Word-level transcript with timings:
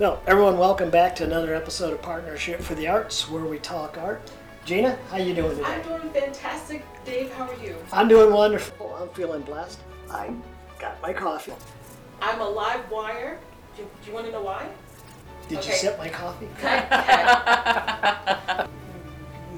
Well, 0.00 0.22
everyone, 0.26 0.56
welcome 0.56 0.88
back 0.88 1.14
to 1.16 1.24
another 1.24 1.54
episode 1.54 1.92
of 1.92 2.00
Partnership 2.00 2.62
for 2.62 2.74
the 2.74 2.88
Arts, 2.88 3.28
where 3.28 3.44
we 3.44 3.58
talk 3.58 3.98
art. 3.98 4.22
Gina, 4.64 4.98
how 5.10 5.18
you 5.18 5.34
doing 5.34 5.50
today? 5.58 5.64
I'm 5.64 5.82
doing 5.82 6.10
fantastic. 6.14 6.86
Dave, 7.04 7.30
how 7.34 7.46
are 7.46 7.54
you? 7.62 7.76
I'm 7.92 8.08
doing 8.08 8.32
wonderful. 8.32 8.96
I'm 8.98 9.10
feeling 9.10 9.42
blessed. 9.42 9.78
I 10.10 10.30
got 10.78 11.02
my 11.02 11.12
coffee. 11.12 11.52
I'm 12.22 12.40
a 12.40 12.48
live 12.48 12.90
wire. 12.90 13.40
Do, 13.76 13.82
do 13.82 14.08
you 14.08 14.14
want 14.14 14.24
to 14.24 14.32
know 14.32 14.40
why? 14.40 14.70
Did 15.50 15.56
you 15.56 15.70
Okay. 15.70 15.72
sip 15.74 15.98
my 15.98 16.08
coffee? 16.08 16.48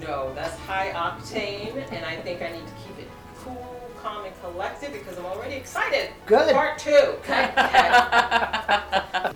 no, 0.04 0.34
that's 0.34 0.58
high 0.62 0.90
octane, 0.90 1.88
and 1.92 2.04
I 2.04 2.16
think 2.16 2.42
I 2.42 2.50
need 2.50 2.66
to 2.66 2.72
keep 2.84 2.98
it 2.98 3.08
cool, 3.36 3.78
calm, 4.02 4.24
and 4.24 4.34
collected 4.40 4.92
because 4.92 5.16
I'm 5.18 5.26
already 5.26 5.54
excited. 5.54 6.10
Good. 6.26 6.52
Part 6.52 6.80
two. 6.80 7.14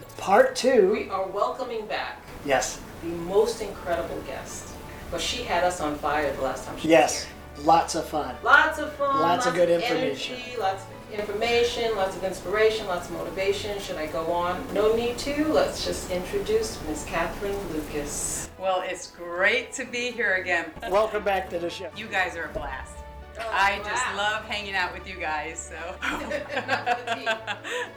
Part 0.26 0.56
two. 0.56 0.90
we 0.90 1.08
are 1.08 1.24
welcoming 1.28 1.86
back 1.86 2.20
Yes. 2.44 2.80
the 3.00 3.06
most 3.10 3.62
incredible 3.62 4.20
guest. 4.26 4.66
But 5.08 5.20
she 5.20 5.44
had 5.44 5.62
us 5.62 5.80
on 5.80 5.96
fire 5.98 6.32
the 6.32 6.42
last 6.42 6.66
time 6.66 6.76
she 6.78 6.88
Yes. 6.88 7.12
was 7.12 7.22
here. 7.22 7.32
Yes, 7.58 7.64
lots 7.64 7.94
of 7.94 8.08
fun. 8.08 8.36
Lots 8.42 8.80
of 8.80 8.92
fun. 8.94 9.20
Lots 9.20 9.46
of 9.46 9.54
good 9.54 9.70
energy, 9.70 9.86
information. 9.86 10.40
Lots 10.58 10.82
of 10.82 11.14
information, 11.20 11.94
lots 11.94 12.16
of 12.16 12.24
inspiration, 12.24 12.88
lots 12.88 13.08
of 13.08 13.12
motivation. 13.12 13.78
Should 13.78 13.98
I 13.98 14.06
go 14.06 14.32
on? 14.32 14.66
No 14.74 14.96
need 14.96 15.16
to. 15.18 15.44
Let's 15.44 15.84
just 15.84 16.10
introduce 16.10 16.76
Miss 16.88 17.04
Catherine 17.04 17.56
Lucas. 17.72 18.50
Well, 18.58 18.82
it's 18.84 19.06
great 19.12 19.72
to 19.74 19.84
be 19.84 20.10
here 20.10 20.34
again. 20.34 20.72
Welcome 20.90 21.22
back 21.22 21.48
to 21.50 21.60
the 21.60 21.70
show. 21.70 21.88
You 21.96 22.08
guys 22.08 22.36
are 22.36 22.46
a 22.46 22.48
blast. 22.48 22.94
Oh, 23.38 23.48
I 23.52 23.78
just 23.84 24.02
love 24.16 24.44
hanging 24.46 24.74
out 24.74 24.92
with 24.92 25.06
you 25.06 25.20
guys. 25.20 25.70
So. 25.70 25.94
Not 26.02 26.20
for 26.20 27.04
the 27.04 27.14
tea, 27.14 27.28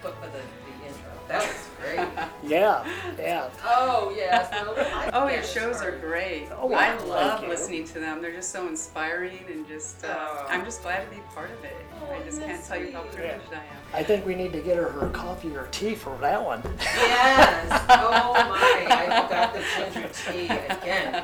but 0.04 0.14
for 0.22 0.28
the, 0.28 0.38
the 0.38 0.68
intro. 0.68 0.69
That 1.30 1.48
was 1.48 1.70
great. 1.80 2.08
Yeah. 2.42 2.84
Yeah. 3.20 3.50
Oh 3.64 4.12
yes. 4.16 4.50
No, 4.52 4.74
Oh, 5.14 5.28
your 5.28 5.42
get 5.42 5.46
shows 5.46 5.82
are 5.84 5.92
great. 5.92 6.48
Oh, 6.58 6.74
I 6.74 6.98
love 7.04 7.48
listening 7.48 7.84
to 7.90 8.00
them. 8.00 8.22
They're 8.22 8.32
just 8.32 8.50
so 8.52 8.68
inspiring 8.68 9.40
and 9.52 9.68
just, 9.68 10.04
uh, 10.04 10.16
Oh. 10.18 10.46
I'm 10.50 10.66
just 10.66 10.82
glad 10.82 11.08
to 11.08 11.16
be 11.16 11.22
part 11.36 11.52
of 11.52 11.64
it. 11.64 11.76
Oh, 12.02 12.12
I 12.16 12.24
just 12.24 12.40
can't 12.42 12.58
that 12.60 12.68
tell 12.68 12.80
you 12.84 12.92
how 12.92 13.04
sweet? 13.04 13.14
privileged 13.16 13.54
I 13.54 13.58
am. 13.58 13.62
I 13.94 14.04
think 14.04 14.26
we 14.26 14.34
need 14.36 14.52
to 14.54 14.62
get 14.62 14.78
her 14.78 14.90
her 14.90 15.10
coffee 15.10 15.56
or 15.56 15.68
tea 15.72 15.94
for 15.96 16.18
that 16.22 16.44
one. 16.44 16.64
Yes. 16.80 17.86
Oh 17.92 18.34
my! 18.34 18.88
I 18.90 19.22
forgot 19.24 19.54
the 19.54 19.64
ginger 19.92 20.10
tea 20.26 20.46
again. 20.70 21.24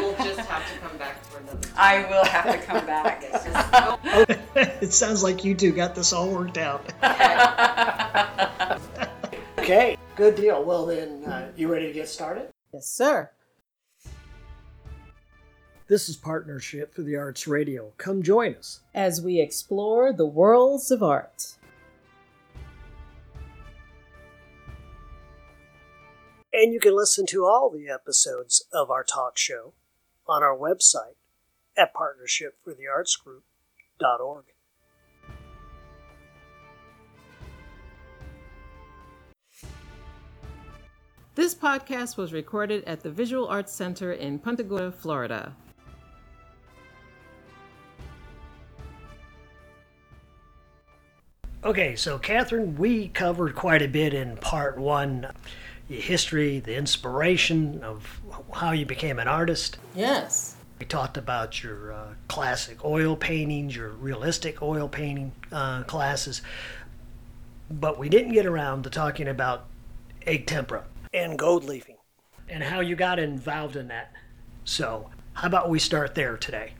We'll 0.00 0.16
just 0.16 0.40
have 0.40 0.72
to 0.72 0.78
come 0.78 0.96
back 0.98 1.24
for 1.24 1.38
another. 1.38 1.58
Time. 1.58 1.72
I 1.76 2.08
will 2.08 2.24
have 2.24 2.52
to 2.52 2.66
come 2.66 2.86
back. 2.86 3.22
Yes, 3.30 3.44
just 3.44 4.40
it 4.82 4.92
sounds 4.92 5.22
like 5.22 5.44
you 5.44 5.54
two 5.54 5.72
got 5.72 5.94
this 5.94 6.12
all 6.12 6.28
worked 6.28 6.58
out. 6.58 6.84
Okay. 9.58 9.96
Good 10.16 10.36
deal. 10.36 10.64
Well, 10.64 10.86
then, 10.86 11.24
uh, 11.24 11.52
you 11.56 11.70
ready 11.70 11.86
to 11.86 11.92
get 11.92 12.08
started? 12.08 12.48
Yes, 12.72 12.86
sir. 12.86 13.30
This 15.86 16.08
is 16.08 16.16
Partnership 16.16 16.94
for 16.94 17.02
the 17.02 17.16
Arts 17.16 17.46
Radio. 17.46 17.92
Come 17.98 18.22
join 18.22 18.54
us. 18.54 18.80
As 18.94 19.20
we 19.20 19.40
explore 19.40 20.12
the 20.12 20.26
worlds 20.26 20.90
of 20.90 21.02
art. 21.02 21.56
And 26.52 26.72
you 26.72 26.80
can 26.80 26.96
listen 26.96 27.26
to 27.26 27.44
all 27.44 27.70
the 27.70 27.88
episodes 27.88 28.64
of 28.72 28.90
our 28.90 29.04
talk 29.04 29.38
show 29.38 29.74
on 30.26 30.42
our 30.42 30.56
website 30.56 31.14
at 31.76 31.94
partnershipfortheartsgroup.org. 31.94 34.44
This 41.36 41.54
podcast 41.54 42.16
was 42.16 42.32
recorded 42.32 42.82
at 42.84 43.00
the 43.00 43.10
Visual 43.10 43.46
Arts 43.46 43.72
Center 43.72 44.12
in 44.12 44.40
Punta 44.40 44.64
Gorda, 44.64 44.90
Florida. 44.90 45.54
Okay, 51.62 51.94
so 51.94 52.18
Catherine, 52.18 52.74
we 52.76 53.08
covered 53.08 53.54
quite 53.54 53.82
a 53.82 53.88
bit 53.88 54.12
in 54.12 54.36
part 54.38 54.76
one 54.78 55.30
your 55.90 56.00
history, 56.00 56.60
the 56.60 56.76
inspiration 56.76 57.82
of 57.82 58.20
how 58.54 58.70
you 58.70 58.86
became 58.86 59.18
an 59.18 59.26
artist. 59.26 59.76
Yes. 59.94 60.54
We 60.78 60.86
talked 60.86 61.16
about 61.16 61.62
your 61.62 61.92
uh, 61.92 62.06
classic 62.28 62.84
oil 62.84 63.16
paintings, 63.16 63.74
your 63.74 63.88
realistic 63.88 64.62
oil 64.62 64.88
painting 64.88 65.32
uh, 65.50 65.82
classes, 65.82 66.42
but 67.70 67.98
we 67.98 68.08
didn't 68.08 68.32
get 68.32 68.46
around 68.46 68.84
to 68.84 68.90
talking 68.90 69.26
about 69.28 69.66
egg 70.26 70.46
tempera 70.46 70.84
and 71.12 71.36
gold 71.38 71.64
leafing 71.64 71.96
and 72.48 72.62
how 72.62 72.80
you 72.80 72.94
got 72.94 73.18
involved 73.18 73.76
in 73.76 73.88
that. 73.88 74.12
So, 74.64 75.10
how 75.34 75.48
about 75.48 75.70
we 75.70 75.80
start 75.80 76.14
there 76.14 76.36
today? 76.36 76.74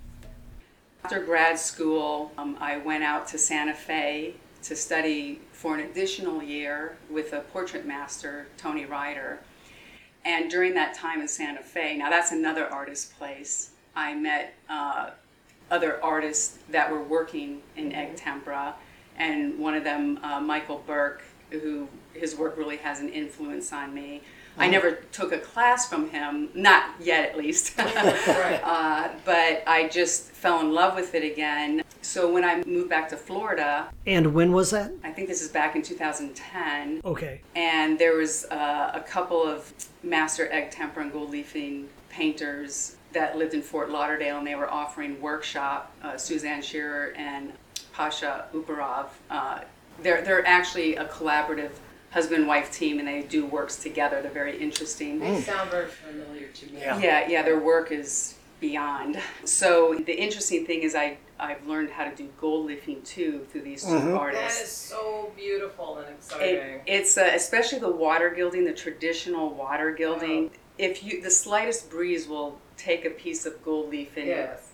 After 1.03 1.21
grad 1.21 1.59
school, 1.59 2.31
um, 2.39 2.57
I 2.61 2.77
went 2.79 3.03
out 3.03 3.27
to 3.29 3.39
Santa 3.39 3.75
Fe 3.75 4.35
to 4.63 4.77
study 4.77 5.41
for 5.61 5.75
an 5.75 5.81
additional 5.81 6.43
year 6.43 6.97
with 7.11 7.35
a 7.35 7.41
portrait 7.41 7.85
master, 7.87 8.47
Tony 8.57 8.87
Ryder. 8.87 9.41
And 10.25 10.51
during 10.51 10.73
that 10.73 10.95
time 10.95 11.21
in 11.21 11.29
Santa 11.29 11.63
Fe, 11.63 11.99
now 11.99 12.09
that's 12.09 12.33
another 12.33 12.67
artist 12.73 13.19
place, 13.19 13.73
I 13.95 14.15
met 14.15 14.55
uh, 14.71 15.11
other 15.71 16.03
artists 16.03 16.57
that 16.71 16.91
were 16.91 17.03
working 17.03 17.61
in 17.77 17.93
egg 17.93 18.17
tempera, 18.17 18.75
and 19.19 19.59
one 19.59 19.75
of 19.75 19.85
them, 19.85 20.19
uh, 20.23 20.41
Michael 20.41 20.83
Bergt, 20.87 21.21
who 21.51 21.89
his 22.15 22.37
work 22.37 22.57
really 22.57 22.79
has 22.79 23.01
an 23.01 23.11
influence 23.11 23.71
on 23.71 23.93
me. 23.93 24.23
I 24.57 24.67
never 24.67 24.93
took 25.13 25.31
a 25.33 25.39
class 25.39 25.87
from 25.91 26.09
him, 26.09 26.49
not 26.55 26.95
yet 27.01 27.29
at 27.29 27.37
least. 27.37 27.75
Right. 27.79 28.61
uh, 28.65 29.11
but 29.27 29.63
I 29.67 29.89
just 29.93 30.31
fell 30.31 30.61
in 30.61 30.73
love 30.73 30.95
with 30.95 31.15
it 31.15 31.23
again. 31.23 31.83
So 32.03 32.33
when 32.33 32.45
I 32.45 32.63
moved 32.65 32.89
back 32.89 33.09
to 33.11 33.17
Florida, 33.17 33.89
And 34.07 34.33
when 34.35 34.53
was 34.53 34.71
that? 34.71 34.91
I 35.05 35.11
think 35.13 35.29
this 35.29 35.43
is 35.43 35.49
back 35.49 35.77
in 35.77 35.83
2010, 35.83 37.03
Okay. 37.05 37.41
and 37.55 37.99
there 37.99 38.17
was 38.17 38.47
uh, 38.51 38.91
a 38.95 39.01
couple 39.01 39.43
of 39.45 39.73
master 40.03 40.51
egg 40.53 40.71
tempera 40.71 41.03
and 41.03 41.13
gold 41.13 41.31
leafing 41.31 41.89
painters 42.09 42.97
that 43.13 43.37
lived 43.37 43.55
in 43.55 43.63
Fort 43.63 43.91
Lauderdale, 43.91 44.39
and 44.39 44.47
they 44.47 44.55
were 44.55 44.71
offering 44.71 45.21
workshop. 45.21 45.93
Uh, 46.03 46.17
Suzanne 46.17 46.63
Scherer 46.63 47.13
and 47.17 47.53
Pasha 47.93 48.47
Ouporov. 48.55 49.07
Uh, 49.31 49.61
they're 50.03 50.23
they're 50.23 50.47
actually 50.47 50.97
a 50.97 51.05
collaborative 51.07 51.73
husband-wife 52.13 52.73
team, 52.73 52.99
and 52.99 53.07
they 53.07 53.23
do 53.23 53.45
works 53.47 53.77
together. 53.77 54.23
They're 54.23 54.31
very 54.33 54.57
interesting. 54.59 55.19
They 55.21 55.41
sound 55.43 55.71
very 55.71 55.89
familiar 55.89 56.49
to 56.49 56.67
me. 56.73 56.81
Yeah. 56.81 56.99
Yeah, 56.99 57.29
yeah, 57.29 57.43
their 57.43 57.59
work 57.61 57.93
is 57.93 58.35
beyond. 58.61 59.19
So 59.45 59.95
the 60.07 60.13
interesting 60.15 60.67
thing 60.67 60.83
is 60.83 60.95
I 60.95 61.17
I've 61.39 61.67
learned 61.67 61.91
how 61.91 62.05
to 62.05 62.15
do 62.15 62.29
gold 62.39 62.67
leafing 62.67 63.01
too 63.03 63.47
through 63.51 63.63
these 63.63 63.83
2 63.83 63.89
Mhm. 63.89 64.05
That 64.13 64.15
artists. 64.21 64.63
is 64.63 64.71
so 64.71 65.33
beautiful 65.35 65.99
and 65.99 66.15
exciting. 66.15 66.57
It, 66.57 66.83
it's 66.87 67.17
uh, 67.17 67.31
especially 67.35 67.79
the 67.79 67.91
water 67.91 68.29
gilding, 68.31 68.65
the 68.67 68.75
traditional 68.75 69.49
water 69.51 69.91
gilding. 69.93 70.51
If 70.79 71.03
you 71.03 71.23
the 71.23 71.31
slightest 71.31 71.91
breeze 71.91 72.29
will 72.29 72.59
take 72.77 73.05
a 73.05 73.11
piece 73.11 73.47
of 73.47 73.63
gold 73.65 73.91
leaf 73.91 74.17
and 74.17 74.27
yes. 74.27 74.69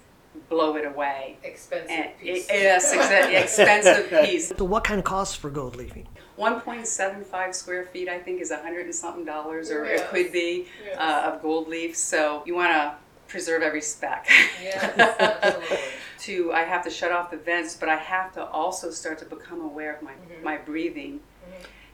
blow 0.48 0.76
it 0.76 0.84
away. 0.84 1.38
Expensive 1.44 1.90
And 1.90 2.18
piece. 2.20 2.46
it- 2.48 2.52
yes, 2.54 2.94
exa- 2.94 3.40
expensive 3.42 4.10
piece. 4.24 4.48
So, 4.56 4.64
what 4.64 4.84
kind 4.84 4.98
of 4.98 5.04
costs 5.04 5.34
for 5.36 5.50
gold 5.50 5.76
leafing? 5.76 6.06
1.75 6.38 7.54
square 7.54 7.84
feet, 7.84 8.08
I 8.08 8.18
think, 8.18 8.40
is 8.42 8.50
a 8.50 8.58
hundred 8.58 8.84
and 8.86 8.94
something 8.94 9.24
dollars, 9.24 9.70
or 9.70 9.86
Yes. 9.86 10.00
it 10.00 10.08
could 10.10 10.32
be 10.32 10.66
Yes. 10.84 10.96
uh, 10.98 11.30
of 11.32 11.42
gold 11.42 11.68
leaf. 11.68 11.96
So 11.96 12.42
you 12.44 12.54
want 12.54 12.72
to 12.72 12.94
preserve 13.28 13.62
every 13.62 13.80
speck. 13.82 14.26
Yes, 14.62 15.56
to 16.20 16.52
I 16.52 16.62
have 16.62 16.82
to 16.84 16.90
shut 16.90 17.12
off 17.12 17.30
the 17.30 17.36
vents, 17.36 17.74
but 17.76 17.88
I 17.88 17.96
have 17.96 18.32
to 18.34 18.44
also 18.44 18.90
start 18.90 19.18
to 19.18 19.24
become 19.24 19.60
aware 19.60 19.94
of 19.94 20.02
my, 20.02 20.12
Mm-hmm. 20.12 20.44
my 20.44 20.56
breathing 20.58 21.20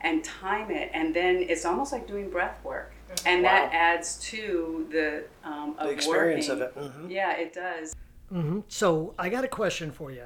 and 0.01 0.23
time 0.25 0.71
it. 0.71 0.91
And 0.95 1.15
then 1.15 1.37
it's 1.49 1.65
almost 1.65 1.93
like 1.93 2.07
doing 2.07 2.29
breath 2.31 2.59
work. 2.65 2.93
Mm-hmm. 3.15 3.29
And 3.29 3.45
that 3.45 3.73
adds 3.73 4.19
to 4.31 4.87
the, 4.91 5.25
um, 5.45 5.75
of 5.79 5.87
The 5.89 5.93
experience 5.95 6.49
working. 6.49 6.63
of 6.63 6.77
it. 6.77 6.93
hmm 6.93 7.11
Yeah, 7.11 7.33
it 7.37 7.53
does. 7.53 7.95
hmm 8.31 8.61
So, 8.69 9.15
I 9.19 9.29
got 9.29 9.45
a 9.45 9.49
question 9.49 9.91
for 9.93 10.11
you. 10.11 10.25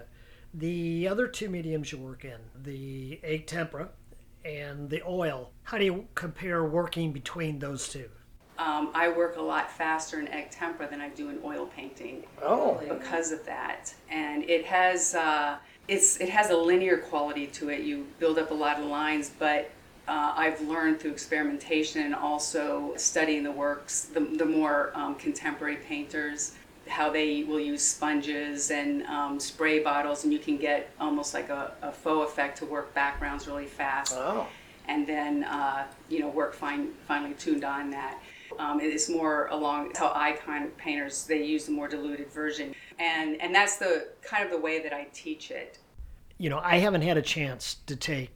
The 0.55 1.09
other 1.09 1.27
two 1.27 1.49
mediums 1.51 1.93
you 1.93 1.99
work 1.99 2.25
in, 2.25 2.39
the 2.63 3.21
egg 3.23 3.47
tempera 3.47 3.89
and 4.45 4.89
the 4.89 5.03
oil, 5.07 5.51
how 5.65 5.77
do 5.79 5.85
you 5.85 6.07
compare 6.15 6.65
working 6.65 7.13
between 7.13 7.59
those 7.59 7.89
two? 7.89 8.09
Um, 8.59 8.91
I 8.95 9.09
work 9.09 9.37
a 9.37 9.43
lot 9.43 9.71
faster 9.71 10.19
in 10.19 10.29
egg 10.29 10.51
tempera 10.51 10.89
than 10.89 11.01
I 11.01 11.09
do 11.11 11.29
in 11.29 11.39
oil 11.45 11.67
painting. 11.67 12.25
Oh, 12.43 12.81
because 12.89 13.33
of 13.33 13.45
that. 13.47 13.93
And 14.11 14.49
it 14.49 14.65
has 14.65 15.15
uh, 15.15 15.57
it's 15.89 16.21
it 16.21 16.29
has 16.29 16.51
a 16.51 16.57
linear 16.57 16.99
quality 16.99 17.47
to 17.49 17.69
it. 17.69 17.81
You 17.81 18.07
build 18.19 18.39
up 18.39 18.51
a 18.51 18.55
lot 18.55 18.79
of 18.79 18.87
lines, 18.87 19.31
but 19.39 19.71
uh, 20.09 20.35
I've 20.37 20.61
learned 20.61 21.01
through 21.01 21.11
experimentation 21.13 22.03
and 22.03 22.15
also 22.15 22.93
studying 22.97 23.43
the 23.43 23.51
works, 23.51 24.03
the, 24.03 24.21
the 24.21 24.45
more 24.45 24.93
um, 24.95 25.17
contemporary 25.17 25.77
painters, 25.77 26.55
how 26.87 27.11
they 27.11 27.43
will 27.43 27.59
use 27.59 27.83
sponges 27.83 28.71
and 28.71 29.03
um, 29.05 29.41
spray 29.41 29.81
bottles, 29.81 30.23
and 30.25 30.33
you 30.33 30.39
can 30.39 30.57
get 30.57 30.91
almost 31.01 31.35
like 31.35 31.49
a, 31.49 31.73
a 31.83 31.91
faux 31.91 32.31
effect 32.31 32.59
to 32.59 32.67
work 32.67 32.95
backgrounds 32.95 33.49
really 33.49 33.67
fast. 33.67 34.15
oh. 34.17 34.47
and 34.87 35.07
then 35.07 35.43
uh, 35.45 35.85
you 36.09 36.21
know 36.21 36.29
work 36.29 36.55
fine, 36.55 36.89
finely 37.09 37.35
tuned 37.35 37.65
on 37.65 37.91
that. 37.91 38.19
Um, 38.59 38.81
it's 38.81 39.09
more 39.09 39.47
along 39.49 39.93
how 39.97 40.13
icon 40.15 40.69
painters 40.77 41.25
they 41.25 41.45
use 41.45 41.67
the 41.67 41.73
more 41.73 41.89
diluted 41.89 42.31
version, 42.31 42.75
and 42.99 43.41
and 43.41 43.55
that's 43.55 43.77
the 43.77 44.09
kind 44.23 44.45
of 44.45 44.51
the 44.51 44.59
way 44.59 44.83
that 44.83 44.93
I 44.93 45.07
teach 45.13 45.51
it. 45.51 45.79
You 46.39 46.51
know, 46.51 46.61
I 46.63 46.79
haven't 46.79 47.03
had 47.03 47.17
a 47.17 47.23
chance 47.23 47.77
to 47.87 47.97
take 47.97 48.31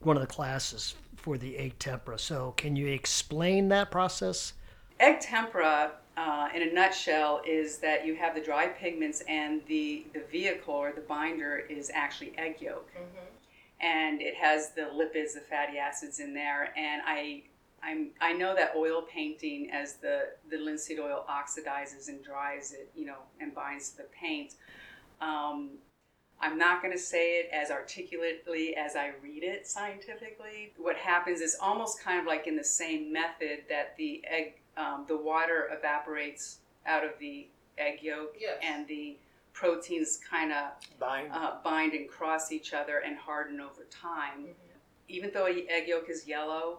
one 0.00 0.16
of 0.16 0.20
the 0.20 0.26
classes 0.26 0.94
for 1.16 1.38
the 1.38 1.56
egg 1.56 1.78
tempera. 1.78 2.18
So, 2.18 2.54
can 2.56 2.76
you 2.76 2.88
explain 2.88 3.68
that 3.68 3.90
process? 3.90 4.54
Egg 5.00 5.20
tempera, 5.20 5.92
uh, 6.16 6.48
in 6.54 6.62
a 6.62 6.72
nutshell, 6.72 7.40
is 7.46 7.78
that 7.78 8.06
you 8.06 8.14
have 8.16 8.34
the 8.34 8.40
dry 8.40 8.66
pigments 8.66 9.22
and 9.28 9.62
the, 9.66 10.06
the 10.12 10.22
vehicle 10.30 10.74
or 10.74 10.92
the 10.92 11.00
binder 11.00 11.64
is 11.68 11.90
actually 11.94 12.32
egg 12.38 12.60
yolk. 12.60 12.88
And 13.80 14.22
it 14.22 14.36
has 14.36 14.70
the 14.70 14.82
lipids, 14.82 15.34
the 15.34 15.40
fatty 15.40 15.78
acids 15.78 16.20
in 16.20 16.34
there. 16.34 16.72
And 16.76 17.02
I, 17.04 17.42
I'm, 17.82 18.10
I 18.20 18.32
know 18.32 18.54
that 18.54 18.74
oil 18.76 19.02
painting, 19.02 19.70
as 19.72 19.94
the, 19.94 20.28
the 20.50 20.56
linseed 20.58 21.00
oil 21.00 21.24
oxidizes 21.28 22.08
and 22.08 22.22
dries 22.22 22.72
it, 22.72 22.90
you 22.94 23.06
know, 23.06 23.18
and 23.40 23.54
binds 23.54 23.90
to 23.90 23.96
the 23.98 24.06
paint. 24.18 24.54
Um, 25.20 25.70
I'm 26.40 26.58
not 26.58 26.82
going 26.82 26.92
to 26.92 26.98
say 26.98 27.38
it 27.40 27.50
as 27.52 27.70
articulately 27.70 28.76
as 28.76 28.96
I 28.96 29.12
read 29.22 29.42
it 29.44 29.66
scientifically. 29.66 30.72
What 30.76 30.96
happens 30.96 31.40
is 31.40 31.56
almost 31.60 32.00
kind 32.02 32.18
of 32.20 32.26
like 32.26 32.46
in 32.46 32.56
the 32.56 32.64
same 32.64 33.12
method 33.12 33.64
that 33.68 33.96
the 33.96 34.22
egg, 34.28 34.54
um, 34.76 35.04
the 35.06 35.16
water 35.16 35.68
evaporates 35.76 36.58
out 36.86 37.04
of 37.04 37.12
the 37.20 37.46
egg 37.78 38.00
yolk, 38.02 38.34
Yes. 38.40 38.58
and 38.62 38.86
the 38.88 39.16
proteins 39.52 40.18
kind 40.28 40.52
of 40.52 40.72
Bind. 40.98 41.30
uh, 41.32 41.56
bind 41.62 41.92
and 41.92 42.08
cross 42.08 42.50
each 42.52 42.72
other 42.72 42.98
and 42.98 43.16
harden 43.16 43.60
over 43.60 43.84
time. 43.90 44.46
Even 45.08 45.30
though 45.32 45.46
a 45.46 45.66
egg 45.68 45.88
yolk 45.88 46.08
is 46.08 46.26
yellow, 46.26 46.78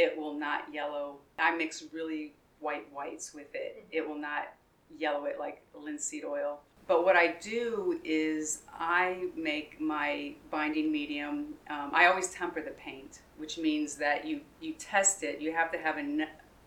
it 0.00 0.16
will 0.16 0.32
not 0.32 0.64
yellow. 0.72 1.16
I 1.38 1.54
mix 1.54 1.84
really 1.92 2.32
white 2.60 2.90
whites 2.92 3.34
with 3.34 3.54
it. 3.54 3.84
It 3.92 4.08
will 4.08 4.18
not 4.18 4.54
yellow 4.98 5.26
it 5.26 5.38
like 5.38 5.62
linseed 5.74 6.24
oil. 6.24 6.60
But 6.88 7.04
what 7.04 7.16
I 7.16 7.34
do 7.40 8.00
is 8.02 8.62
I 8.72 9.28
make 9.36 9.78
my 9.78 10.32
binding 10.50 10.90
medium. 10.90 11.54
Um, 11.68 11.90
I 11.92 12.06
always 12.06 12.32
temper 12.32 12.62
the 12.62 12.70
paint, 12.70 13.20
which 13.36 13.58
means 13.58 13.94
that 13.96 14.24
you 14.24 14.40
you 14.60 14.72
test 14.78 15.22
it. 15.22 15.40
You 15.40 15.52
have 15.52 15.70
to 15.72 15.78
have 15.78 15.96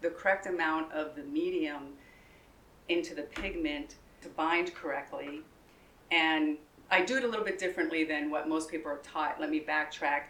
the 0.02 0.10
correct 0.10 0.46
amount 0.46 0.92
of 0.94 1.16
the 1.16 1.24
medium 1.24 1.94
into 2.88 3.16
the 3.16 3.24
pigment 3.24 3.96
to 4.22 4.30
bind 4.30 4.74
correctly. 4.76 5.42
And 6.12 6.58
I 6.92 7.02
do 7.04 7.18
it 7.18 7.24
a 7.24 7.28
little 7.28 7.46
bit 7.46 7.58
differently 7.58 8.04
than 8.04 8.30
what 8.30 8.48
most 8.48 8.70
people 8.70 8.92
are 8.92 8.98
taught. 8.98 9.42
Let 9.42 9.50
me 9.50 9.60
backtrack. 9.60 10.24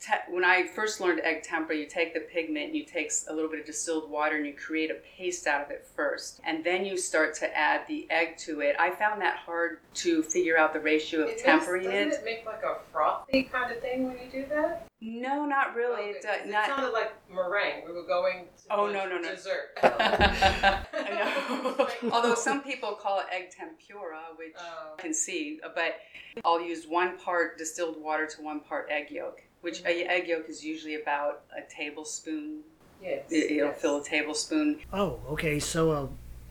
Te- 0.00 0.32
when 0.32 0.44
I 0.44 0.66
first 0.66 1.00
learned 1.00 1.20
egg 1.24 1.42
tempera, 1.44 1.76
you 1.76 1.86
take 1.86 2.12
the 2.12 2.20
pigment 2.20 2.66
and 2.66 2.76
you 2.76 2.84
take 2.84 3.10
a 3.28 3.32
little 3.32 3.48
bit 3.50 3.60
of 3.60 3.66
distilled 3.66 4.10
water 4.10 4.36
and 4.36 4.44
you 4.46 4.52
create 4.52 4.90
a 4.90 4.96
paste 5.16 5.46
out 5.46 5.64
of 5.64 5.70
it 5.70 5.86
first. 5.96 6.40
And 6.44 6.62
then 6.62 6.84
you 6.84 6.98
start 6.98 7.34
to 7.36 7.56
add 7.56 7.82
the 7.88 8.06
egg 8.10 8.36
to 8.38 8.60
it. 8.60 8.76
I 8.78 8.90
found 8.90 9.22
that 9.22 9.36
hard 9.38 9.78
to 9.94 10.22
figure 10.22 10.58
out 10.58 10.74
the 10.74 10.80
ratio 10.80 11.20
of 11.22 11.28
It 11.28 11.36
makes- 11.36 11.42
tempering 11.42 11.84
doesn't 11.84 11.96
it. 11.96 12.12
it 12.14 12.24
make 12.24 12.44
like 12.44 12.62
a 12.64 12.78
frothy 12.92 13.44
kind 13.44 13.72
of 13.72 13.80
thing 13.80 14.08
when 14.08 14.18
you 14.18 14.28
do 14.30 14.44
that? 14.50 14.86
No, 15.00 15.44
not 15.46 15.74
really. 15.74 16.02
Oh, 16.02 16.10
okay, 16.10 16.18
It, 16.18 16.22
does 16.22 16.40
it 16.46 16.50
not. 16.50 16.66
sounded 16.66 16.90
like 16.92 17.12
meringue. 17.30 17.84
We 17.86 17.92
were 17.92 18.06
going 18.06 18.46
to 18.46 18.50
Oh, 18.74 18.86
no, 18.86 19.06
no, 19.08 19.18
no. 19.18 19.30
dessert. 19.34 19.78
Although 22.12 22.34
some 22.34 22.62
people 22.62 22.92
call 22.94 23.20
it 23.20 23.26
egg 23.30 23.50
tempura, 23.50 24.20
which 24.36 24.54
Oh. 24.58 24.94
I 24.98 25.02
can 25.02 25.14
see, 25.14 25.60
but 25.74 25.96
I'll 26.44 26.60
use 26.60 26.86
one 26.86 27.18
part 27.18 27.56
distilled 27.58 28.00
water 28.02 28.26
to 28.26 28.42
one 28.42 28.60
part 28.60 28.88
egg 28.90 29.10
yolk, 29.10 29.42
which 29.64 29.80
a 29.84 30.04
egg 30.04 30.28
yolk 30.28 30.48
is 30.48 30.62
usually 30.62 30.96
about 30.96 31.40
a 31.56 31.62
tablespoon. 31.74 32.60
yes. 33.02 33.24
It- 33.30 33.50
It'll 33.52 33.68
yes. 33.68 33.80
fill 33.80 33.96
a 34.00 34.04
tablespoon. 34.04 34.80
Oh, 34.92 35.20
okay. 35.30 35.58
So 35.58 35.90
a 35.92 36.08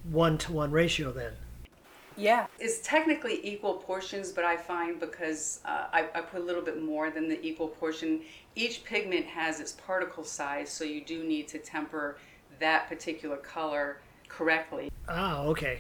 one 0.10 0.38
to 0.40 0.52
one 0.52 0.72
ratio 0.72 1.12
then. 1.12 1.34
Yeah. 2.18 2.48
It's 2.60 2.80
technically 2.82 3.40
equal 3.48 3.76
portions, 3.76 4.32
but 4.32 4.44
I 4.44 4.58
find 4.58 5.00
because 5.00 5.60
uh, 5.66 5.86
I, 5.94 6.08
I 6.16 6.22
put 6.22 6.42
a 6.42 6.44
little 6.44 6.62
bit 6.64 6.82
more 6.82 7.12
than 7.12 7.30
the 7.30 7.40
equal 7.46 7.68
portion, 7.68 8.22
each 8.56 8.84
pigment 8.84 9.26
has 9.28 9.60
its 9.60 9.72
particle 9.74 10.24
size, 10.24 10.70
so 10.72 10.84
you 10.84 11.04
do 11.06 11.24
need 11.24 11.48
to 11.50 11.60
temper 11.60 12.18
that 12.60 12.88
particular 12.90 13.38
color 13.38 13.98
correctly. 14.28 14.92
Ah, 15.08 15.44
okay. 15.44 15.80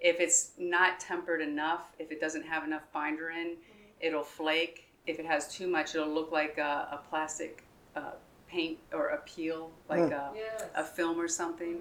If 0.00 0.20
it's 0.20 0.50
not 0.58 1.00
tempered 1.00 1.40
enough, 1.40 1.86
if 1.98 2.10
it 2.12 2.20
doesn't 2.20 2.44
have 2.46 2.62
enough 2.64 2.82
binder 2.92 3.30
in, 3.30 3.56
it'll 4.00 4.22
flake. 4.22 4.88
If 5.06 5.18
it 5.18 5.26
has 5.26 5.48
too 5.48 5.66
much, 5.68 5.94
it'll 5.94 6.08
look 6.08 6.32
like 6.32 6.56
a, 6.58 6.88
a 6.92 7.00
plastic 7.10 7.62
uh, 7.94 8.12
paint 8.48 8.78
or 8.92 9.08
a 9.08 9.18
peel, 9.18 9.70
like 9.88 10.10
a, 10.10 10.30
Yes. 10.34 10.64
a 10.74 10.84
film 10.84 11.20
or 11.20 11.28
something. 11.28 11.80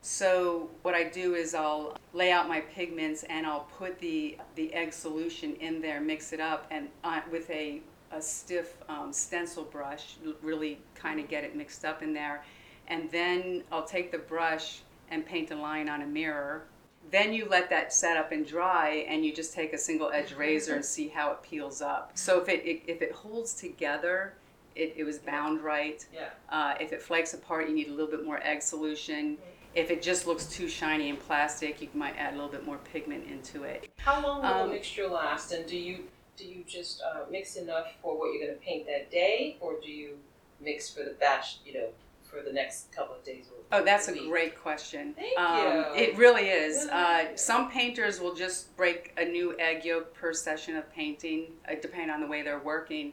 So 0.00 0.70
what 0.82 0.94
I 0.94 1.04
do 1.04 1.34
is 1.34 1.54
I'll 1.54 1.96
lay 2.12 2.30
out 2.30 2.48
my 2.48 2.60
pigments 2.60 3.24
and 3.24 3.44
I'll 3.46 3.66
put 3.76 3.98
the 3.98 4.38
the 4.54 4.72
egg 4.72 4.92
solution 4.92 5.56
in 5.56 5.80
there, 5.80 6.00
mix 6.00 6.32
it 6.32 6.40
up, 6.40 6.66
and 6.70 6.88
uh, 7.02 7.20
with 7.30 7.50
a 7.50 7.80
a 8.12 8.22
stiff 8.22 8.74
um, 8.88 9.12
stencil 9.12 9.64
brush, 9.64 10.16
really 10.42 10.78
kind 10.94 11.18
of 11.18 11.28
get 11.28 11.42
it 11.42 11.56
mixed 11.56 11.84
up 11.84 12.02
in 12.02 12.14
there, 12.14 12.44
and 12.86 13.10
then 13.10 13.64
I'll 13.72 13.84
take 13.84 14.12
the 14.12 14.18
brush 14.18 14.82
and 15.10 15.26
paint 15.26 15.50
a 15.50 15.56
line 15.56 15.88
on 15.88 16.02
a 16.02 16.06
mirror. 16.06 16.64
Then 17.10 17.32
you 17.32 17.46
let 17.48 17.70
that 17.70 17.92
set 17.92 18.16
up 18.16 18.32
and 18.32 18.46
dry, 18.46 19.06
and 19.08 19.24
you 19.24 19.32
just 19.32 19.52
take 19.54 19.72
a 19.72 19.78
single 19.78 20.10
edge 20.10 20.32
razor 20.34 20.74
and 20.74 20.84
see 20.84 21.08
how 21.08 21.30
it 21.30 21.42
peels 21.42 21.80
up. 21.80 22.12
So 22.14 22.40
if 22.40 22.48
it, 22.48 22.64
it 22.66 22.82
if 22.86 23.02
it 23.02 23.12
holds 23.12 23.54
together, 23.54 24.34
it, 24.74 24.94
it 24.96 25.04
was 25.04 25.18
bound 25.18 25.62
right. 25.62 26.04
Yeah. 26.12 26.28
Uh, 26.50 26.74
if 26.80 26.92
it 26.92 27.00
flakes 27.00 27.32
apart, 27.34 27.68
you 27.68 27.74
need 27.74 27.88
a 27.88 27.92
little 27.92 28.10
bit 28.10 28.24
more 28.24 28.40
egg 28.42 28.62
solution. 28.62 29.38
If 29.74 29.90
it 29.90 30.00
just 30.02 30.26
looks 30.26 30.46
too 30.46 30.68
shiny 30.68 31.10
and 31.10 31.20
plastic, 31.20 31.82
you 31.82 31.88
might 31.94 32.16
add 32.16 32.32
a 32.32 32.36
little 32.36 32.50
bit 32.50 32.64
more 32.64 32.78
pigment 32.78 33.26
into 33.28 33.64
it. 33.64 33.90
How 33.98 34.22
long 34.22 34.42
will 34.42 34.48
Um, 34.48 34.68
the 34.68 34.74
mixture 34.74 35.06
last? 35.06 35.52
And 35.52 35.66
do 35.66 35.76
you 35.76 36.04
do 36.36 36.44
you 36.44 36.64
just 36.66 37.02
uh, 37.02 37.24
mix 37.30 37.56
enough 37.56 37.88
for 38.02 38.18
what 38.18 38.32
you're 38.32 38.46
going 38.46 38.58
to 38.58 38.64
paint 38.64 38.86
that 38.86 39.10
day, 39.10 39.56
or 39.60 39.74
do 39.82 39.90
you 39.90 40.18
mix 40.60 40.90
for 40.90 41.02
the 41.04 41.14
batch? 41.20 41.58
You 41.64 41.74
know, 41.74 41.88
for 42.24 42.42
the 42.42 42.52
next 42.52 42.90
couple 42.92 43.14
of 43.16 43.24
days. 43.24 43.46
Or 43.72 43.78
Oh, 43.78 43.84
that's 43.84 44.08
a 44.08 44.14
great 44.14 44.60
question. 44.60 45.14
Thank 45.14 45.38
um, 45.38 45.58
you. 45.58 45.84
It 45.94 46.16
really 46.16 46.48
is. 46.48 46.86
Uh, 46.86 47.36
some 47.36 47.70
painters 47.70 48.20
will 48.20 48.34
just 48.34 48.76
break 48.76 49.12
a 49.16 49.24
new 49.24 49.56
egg 49.58 49.84
yolk 49.84 50.14
per 50.14 50.32
session 50.32 50.76
of 50.76 50.90
painting, 50.92 51.52
uh, 51.68 51.74
depending 51.80 52.10
on 52.10 52.20
the 52.20 52.26
way 52.26 52.42
they're 52.42 52.60
working. 52.60 53.12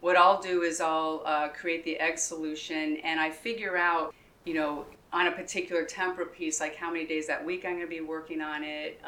What 0.00 0.16
I'll 0.16 0.40
do 0.40 0.62
is 0.62 0.80
I'll 0.80 1.22
uh, 1.24 1.48
create 1.48 1.84
the 1.84 1.98
egg 2.00 2.18
solution 2.18 2.96
and 3.04 3.20
I 3.20 3.30
figure 3.30 3.76
out, 3.76 4.12
you 4.44 4.54
know, 4.54 4.86
on 5.12 5.28
a 5.28 5.32
particular 5.32 5.84
tempera 5.84 6.26
piece, 6.26 6.58
like 6.58 6.74
how 6.74 6.90
many 6.90 7.06
days 7.06 7.26
that 7.28 7.44
week 7.44 7.64
I'm 7.64 7.76
going 7.76 7.82
to 7.82 7.86
be 7.86 8.00
working 8.00 8.40
on 8.40 8.64
it. 8.64 9.00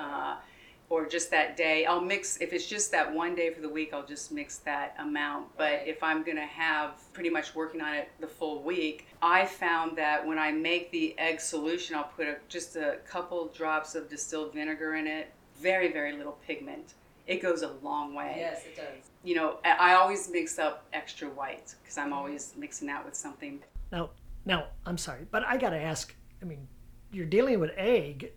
Or 0.94 1.06
just 1.06 1.28
that 1.32 1.56
day. 1.56 1.86
I'll 1.86 2.00
mix, 2.00 2.36
if 2.40 2.52
it's 2.52 2.66
just 2.66 2.92
that 2.92 3.12
one 3.12 3.34
day 3.34 3.52
for 3.52 3.60
the 3.60 3.68
week, 3.68 3.92
I'll 3.92 4.06
just 4.06 4.30
mix 4.30 4.58
that 4.58 4.94
amount. 5.00 5.48
But 5.56 5.72
Right. 5.72 5.88
if 5.88 6.04
I'm 6.04 6.22
gonna 6.22 6.46
have 6.46 7.12
pretty 7.12 7.30
much 7.30 7.52
working 7.52 7.80
on 7.80 7.94
it 7.94 8.08
the 8.20 8.28
full 8.28 8.62
week, 8.62 9.08
I 9.20 9.44
found 9.44 9.98
that 9.98 10.24
when 10.24 10.38
I 10.38 10.52
make 10.52 10.92
the 10.92 11.18
egg 11.18 11.40
solution, 11.40 11.96
I'll 11.96 12.04
put 12.04 12.28
a, 12.28 12.36
just 12.48 12.76
a 12.76 12.98
couple 13.08 13.48
drops 13.48 13.96
of 13.96 14.08
distilled 14.08 14.54
vinegar 14.54 14.94
in 14.94 15.08
it, 15.08 15.32
very, 15.56 15.90
very 15.92 16.12
little 16.12 16.38
pigment. 16.46 16.94
It 17.26 17.42
goes 17.42 17.62
a 17.62 17.72
long 17.82 18.14
way. 18.14 18.34
Yes, 18.36 18.64
it 18.64 18.76
does. 18.76 19.10
You 19.24 19.34
know, 19.34 19.58
I 19.64 19.72
I 19.90 19.94
always 19.94 20.30
mix 20.30 20.60
up 20.60 20.84
extra 20.92 21.28
white 21.28 21.74
because 21.82 21.98
I'm 21.98 22.10
mm-hmm. 22.10 22.18
always 22.18 22.54
mixing 22.56 22.86
that 22.86 23.04
with 23.04 23.16
something. 23.16 23.64
Now, 23.90 24.10
now 24.44 24.66
I'm 24.86 24.98
sorry, 24.98 25.26
but 25.28 25.42
I 25.42 25.56
got 25.56 25.70
to 25.70 25.80
ask. 25.80 26.14
I 26.40 26.44
mean, 26.44 26.68
you're 27.10 27.26
dealing 27.26 27.58
with 27.58 27.72
egg, 27.76 28.30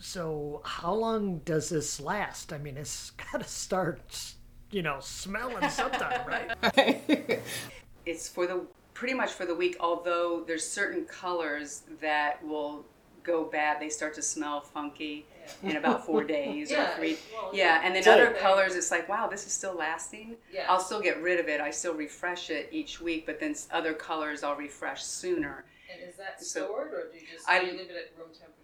so 0.00 0.62
how 0.64 0.92
long 0.94 1.38
does 1.44 1.68
this 1.68 2.00
last? 2.00 2.52
I 2.52 2.58
mean, 2.58 2.76
it's 2.76 3.10
got 3.32 3.40
to 3.42 3.48
start, 3.48 4.34
you 4.70 4.82
know, 4.82 4.98
smelling 5.00 5.68
sometime, 5.70 6.26
right? 6.26 7.40
it's 8.06 8.28
for 8.28 8.46
the 8.46 8.62
pretty 8.94 9.14
much 9.14 9.30
for 9.32 9.46
the 9.46 9.54
week 9.54 9.76
although 9.80 10.42
there's 10.46 10.66
certain 10.66 11.04
colors 11.06 11.82
that 12.00 12.44
will 12.44 12.84
go 13.22 13.44
bad 13.44 13.80
they 13.80 13.88
start 13.88 14.12
to 14.14 14.20
smell 14.22 14.60
funky 14.60 15.24
in 15.62 15.76
about 15.76 16.04
four 16.04 16.22
days 16.24 16.70
Yeah, 16.70 16.92
or 16.92 16.96
three 16.96 17.16
well, 17.32 17.50
yeah 17.54 17.80
and 17.82 17.94
then 17.94 18.06
other 18.08 18.32
colors 18.32 18.74
it's 18.74 18.90
like 18.90 19.08
wow 19.08 19.26
this 19.26 19.46
is 19.46 19.52
still 19.52 19.74
lasting 19.74 20.36
Yeah. 20.52 20.66
i'll 20.68 20.80
still 20.80 21.00
get 21.00 21.22
rid 21.22 21.40
of 21.40 21.48
it 21.48 21.60
i 21.62 21.70
still 21.70 21.94
refresh 21.94 22.50
it 22.50 22.68
each 22.72 23.00
week 23.00 23.24
but 23.26 23.38
then 23.40 23.54
other 23.70 23.94
colors 23.94 24.42
i'll 24.42 24.56
refresh 24.56 25.02
sooner 25.02 25.64
And 25.92 26.06
is 26.08 26.16
that 26.16 26.42
So- 26.42 26.66
stored, 26.66 26.92
or 26.92 27.10
do 27.12 27.18
you 27.18 27.26
just 27.32 27.48
I- 27.48 27.60
do 27.60 27.66
you 27.66 27.72
leave 27.72 27.90
it 27.90 27.96
at 27.96 28.18
room 28.18 28.28
temperature? 28.28 28.59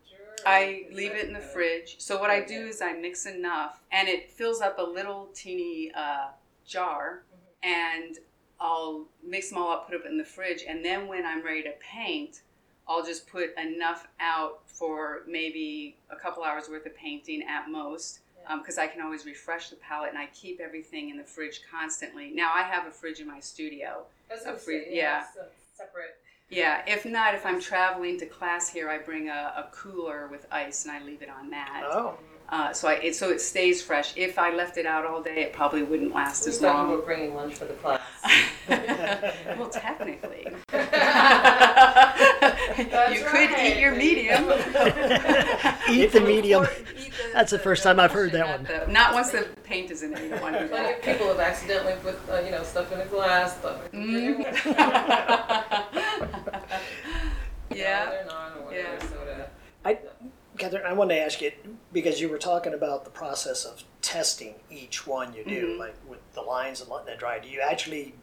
I 0.47 0.87
leave 0.93 1.13
it 1.13 1.27
in 1.27 1.33
the 1.33 1.41
fridge. 1.41 1.97
So 1.99 2.19
what 2.21 2.31
I 2.31 2.41
do 2.41 2.67
is 2.67 2.81
I 2.81 2.93
mix 2.93 3.27
enough, 3.27 3.81
and 3.93 4.09
it 4.09 4.31
fills 4.31 4.61
up 4.61 4.79
a 4.79 4.83
little 4.83 5.29
teeny 5.35 5.93
uh, 5.95 6.29
jar, 6.67 7.23
Mm-hmm. 7.65 7.69
and 8.09 8.19
I'll 8.61 9.07
mix 9.25 9.49
them 9.51 9.59
all 9.59 9.71
up, 9.73 9.89
put 9.91 9.99
them 10.03 10.11
in 10.11 10.19
the 10.19 10.25
fridge, 10.25 10.65
and 10.69 10.85
then 10.85 11.09
when 11.09 11.27
I'm 11.27 11.45
ready 11.45 11.63
to 11.65 11.73
paint, 11.81 12.43
I'll 12.89 13.05
just 13.05 13.27
put 13.29 13.51
enough 13.59 14.07
out 14.21 14.61
for 14.67 15.23
maybe 15.27 15.97
a 16.11 16.17
couple 16.17 16.45
hours 16.45 16.69
worth 16.69 16.87
of 16.87 16.95
painting 16.97 17.43
at 17.49 17.69
most. 17.71 18.21
Yeah. 18.49 18.57
because 18.59 18.79
I 18.79 18.87
can 18.87 19.01
always 19.03 19.27
refresh 19.27 19.71
the 19.71 19.77
palette 19.77 20.11
and 20.11 20.19
I 20.19 20.27
keep 20.27 20.61
everything 20.61 21.11
in 21.11 21.17
the 21.17 21.25
fridge 21.25 21.63
constantly. 21.69 22.31
Now 22.33 22.53
I 22.55 22.63
have 22.63 22.87
a 22.87 22.93
fridge 22.93 23.19
in 23.19 23.27
my 23.27 23.41
studio. 23.41 24.05
That's 24.29 24.43
A 24.43 24.47
what 24.47 24.55
I'm 24.55 24.61
free- 24.61 24.85
saying, 24.85 24.97
yeah. 24.97 25.23
a 25.25 25.77
Separate. 25.77 26.15
Yeah, 26.49 26.83
if 26.87 27.05
not, 27.05 27.35
if 27.35 27.45
I'm 27.45 27.61
traveling 27.61 28.19
to 28.21 28.27
class 28.27 28.69
here, 28.69 28.89
I 28.89 28.99
bring 28.99 29.29
a, 29.29 29.53
a 29.57 29.69
cooler 29.73 30.29
with 30.29 30.47
ice 30.53 30.85
and 30.85 30.93
I 30.97 31.03
leave 31.05 31.21
it 31.23 31.29
on 31.29 31.51
that. 31.51 31.83
Oh, 31.85 32.15
Uh, 32.49 32.73
so 32.73 32.87
I, 32.87 32.95
it, 33.03 33.17
so 33.17 33.31
it 33.31 33.41
stays 33.41 33.83
fresh. 33.83 34.17
If 34.17 34.39
I 34.39 34.55
left 34.55 34.77
it 34.79 34.87
out 34.87 35.05
all 35.05 35.21
day, 35.21 35.43
it 35.43 35.53
probably 35.53 35.83
wouldn't 35.83 36.15
last 36.15 36.45
We 36.47 36.53
as 36.53 36.63
long. 36.63 36.77
you 36.77 36.83
long. 36.83 36.91
were 37.01 37.03
bringing 37.05 37.35
lunch 37.35 37.55
for 37.55 37.65
the 37.65 37.75
class. 37.75 38.01
well, 39.59 39.69
technically, 39.69 40.45
you 40.47 40.55
That's 42.79 43.23
could 43.25 43.51
eat 43.59 43.79
your 43.81 43.95
medium. 43.97 44.45
eat 45.91 46.13
the 46.13 46.21
medium. 46.25 46.65
Eat 46.97 47.13
the- 47.13 47.33
That's 47.33 47.51
the 47.51 47.59
first 47.59 47.83
time 47.83 47.99
I've 47.99 48.13
heard 48.13 48.31
that 48.33 48.47
one. 48.49 48.63
the- 48.65 48.87
Not 48.93 49.13
once 49.15 49.31
the 49.33 49.49
paint 49.65 49.91
is 49.91 50.05
in 50.05 50.13
it. 50.17 50.23
You 50.23 50.31
want 50.41 50.55
Plenty 50.71 50.93
of 50.95 51.03
people 51.03 51.27
have 51.29 51.41
accidentally 51.41 51.95
put, 52.01 52.17
uh, 52.31 52.39
you 52.43 52.53
know, 52.53 52.63
stuff 52.63 52.93
in 52.93 53.01
a 53.01 53.07
glass, 53.07 53.57
stuff 53.59 53.81
in 53.93 54.45
a. 57.77 57.85
No, 57.85 57.85
yeah. 57.85 58.11
they're 58.11 58.25
not, 58.27 58.57
or 58.57 58.61
whatever, 58.67 58.89
Yeah. 58.95 58.99
soda. 59.09 59.51
I, 59.85 59.99
Catherine, 60.59 60.87
I 60.87 60.93
wanted 60.93 61.17
to 61.17 61.21
ask 61.21 61.41
you 61.43 61.53
because 61.93 62.21
you 62.21 62.29
were 62.29 62.39
talking 62.39 62.75
about 62.75 63.05
the 63.05 63.11
process 63.11 63.65
of 63.65 63.83
testing 64.03 64.55
each 64.71 65.07
one 65.07 65.33
you 65.35 65.45
do, 65.45 65.75
Mhm. 65.75 65.79
like 65.79 65.95
with 66.09 66.21
the 66.33 66.43
lines 66.43 66.81
and 66.81 66.89
letting 66.91 67.13
it 67.13 67.19
dry. 67.19 67.39
Do 67.39 67.49
you 67.49 67.61
actually 67.61 68.15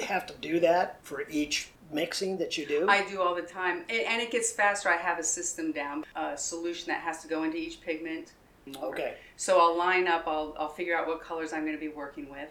have 0.00 0.26
to 0.26 0.34
do 0.34 0.60
that 0.60 0.98
for 1.02 1.24
each 1.28 1.70
mixing 1.90 2.36
that 2.38 2.58
you 2.58 2.66
do? 2.66 2.86
I 2.88 3.08
do 3.08 3.22
all 3.22 3.34
the 3.34 3.42
time, 3.42 3.84
A- 3.88 4.04
and 4.04 4.20
it 4.20 4.30
gets 4.30 4.52
faster. 4.52 4.88
I 4.90 4.96
have 4.96 5.18
a 5.18 5.24
system 5.24 5.72
down, 5.72 6.04
a 6.14 6.36
solution 6.36 6.88
that 6.88 7.00
has 7.00 7.22
to 7.22 7.28
go 7.28 7.42
into 7.44 7.56
each 7.56 7.80
pigment. 7.80 8.32
okay. 8.82 9.16
So 9.36 9.58
I'll 9.58 9.74
line 9.76 10.06
up. 10.06 10.24
I'll 10.26 10.54
I'll 10.58 10.68
figure 10.68 10.94
out 10.96 11.06
what 11.06 11.22
colors 11.22 11.54
I'm 11.54 11.62
going 11.62 11.72
to 11.76 11.80
be 11.80 11.88
working 11.88 12.28
with, 12.30 12.50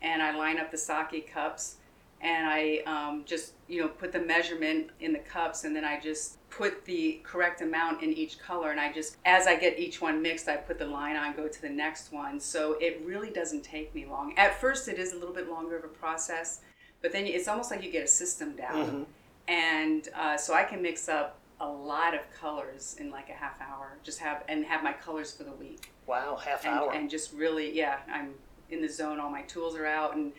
and 0.00 0.22
I 0.22 0.30
line 0.36 0.58
up 0.58 0.70
the 0.70 0.78
sake 0.78 1.32
cups, 1.32 1.78
and 2.20 2.46
I 2.48 2.82
um, 2.86 3.22
just 3.26 3.52
you 3.68 3.80
know 3.80 3.88
put 3.88 4.12
the 4.12 4.18
measurement 4.20 4.90
in 5.00 5.12
the 5.12 5.18
cups, 5.20 5.64
and 5.64 5.74
then 5.74 5.84
I 5.84 6.00
just 6.00 6.38
put 6.50 6.84
the 6.84 7.20
correct 7.22 7.60
amount 7.60 8.02
in 8.02 8.12
each 8.12 8.38
color, 8.38 8.70
and 8.70 8.80
I 8.80 8.92
just 8.92 9.16
as 9.24 9.46
I 9.46 9.56
get 9.56 9.78
each 9.78 10.00
one 10.00 10.20
mixed, 10.22 10.48
I 10.48 10.56
put 10.56 10.78
the 10.78 10.86
line 10.86 11.16
on, 11.16 11.34
go 11.36 11.48
to 11.48 11.62
the 11.62 11.68
next 11.68 12.12
one. 12.12 12.40
So 12.40 12.72
it 12.80 13.00
really 13.04 13.30
doesn't 13.30 13.62
take 13.62 13.94
me 13.94 14.06
long. 14.06 14.34
At 14.36 14.60
first, 14.60 14.88
it 14.88 14.98
is 14.98 15.12
a 15.12 15.16
little 15.18 15.34
bit 15.34 15.48
longer 15.50 15.76
of 15.76 15.84
a 15.84 15.88
process, 15.88 16.60
but 17.02 17.12
then 17.12 17.26
it's 17.26 17.48
almost 17.48 17.70
like 17.70 17.82
you 17.82 17.90
get 17.92 18.04
a 18.04 18.08
system 18.08 18.56
down, 18.56 18.86
Mhm. 18.90 19.06
and 19.48 20.08
uh, 20.14 20.36
so 20.36 20.54
I 20.54 20.64
can 20.64 20.82
mix 20.82 21.08
up 21.08 21.36
a 21.60 21.68
lot 21.68 22.14
of 22.14 22.20
colors 22.40 22.94
in 23.00 23.10
like 23.10 23.28
a 23.30 23.32
half 23.32 23.60
hour. 23.60 23.96
Just 24.04 24.20
have 24.20 24.44
and 24.48 24.64
have 24.64 24.82
my 24.84 24.92
colors 24.92 25.32
for 25.36 25.42
the 25.44 25.52
week 25.52 25.90
Wow, 26.06 26.36
half 26.36 26.64
and, 26.64 26.74
hour. 26.74 26.92
and 26.94 27.10
just 27.10 27.32
really 27.32 27.74
yeah 27.76 27.98
i'm 28.10 28.32
in 28.70 28.80
the 28.80 28.88
zone 28.88 29.18
all 29.18 29.28
my 29.28 29.42
tools 29.42 29.74
are 29.74 29.84
out 29.86 30.14
and 30.14 30.32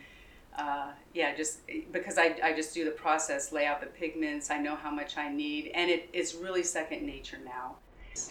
uh, 0.56 0.88
yeah 1.14 1.34
just 1.34 1.60
because 1.92 2.18
I, 2.18 2.36
I 2.42 2.52
just 2.54 2.74
do 2.74 2.84
the 2.84 2.90
process 2.90 3.52
lay 3.52 3.66
out 3.66 3.80
the 3.80 3.86
pigments 3.86 4.50
i 4.50 4.58
know 4.58 4.74
how 4.74 4.90
much 4.90 5.16
i 5.16 5.32
need 5.32 5.70
and 5.74 5.90
it, 5.90 6.08
it's 6.12 6.34
really 6.34 6.62
second 6.62 7.06
nature 7.06 7.38
now 7.44 7.76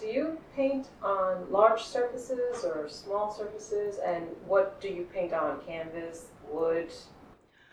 Do 0.01 0.07
you 0.07 0.37
paint 0.55 0.87
on 1.01 1.49
large 1.51 1.81
surfaces 1.81 2.63
or 2.65 2.89
small 2.89 3.31
surfaces? 3.31 3.97
And 4.05 4.25
what 4.45 4.79
do 4.81 4.89
you 4.89 5.07
paint 5.13 5.33
on? 5.33 5.61
Canvas, 5.65 6.25
wood, 6.47 6.91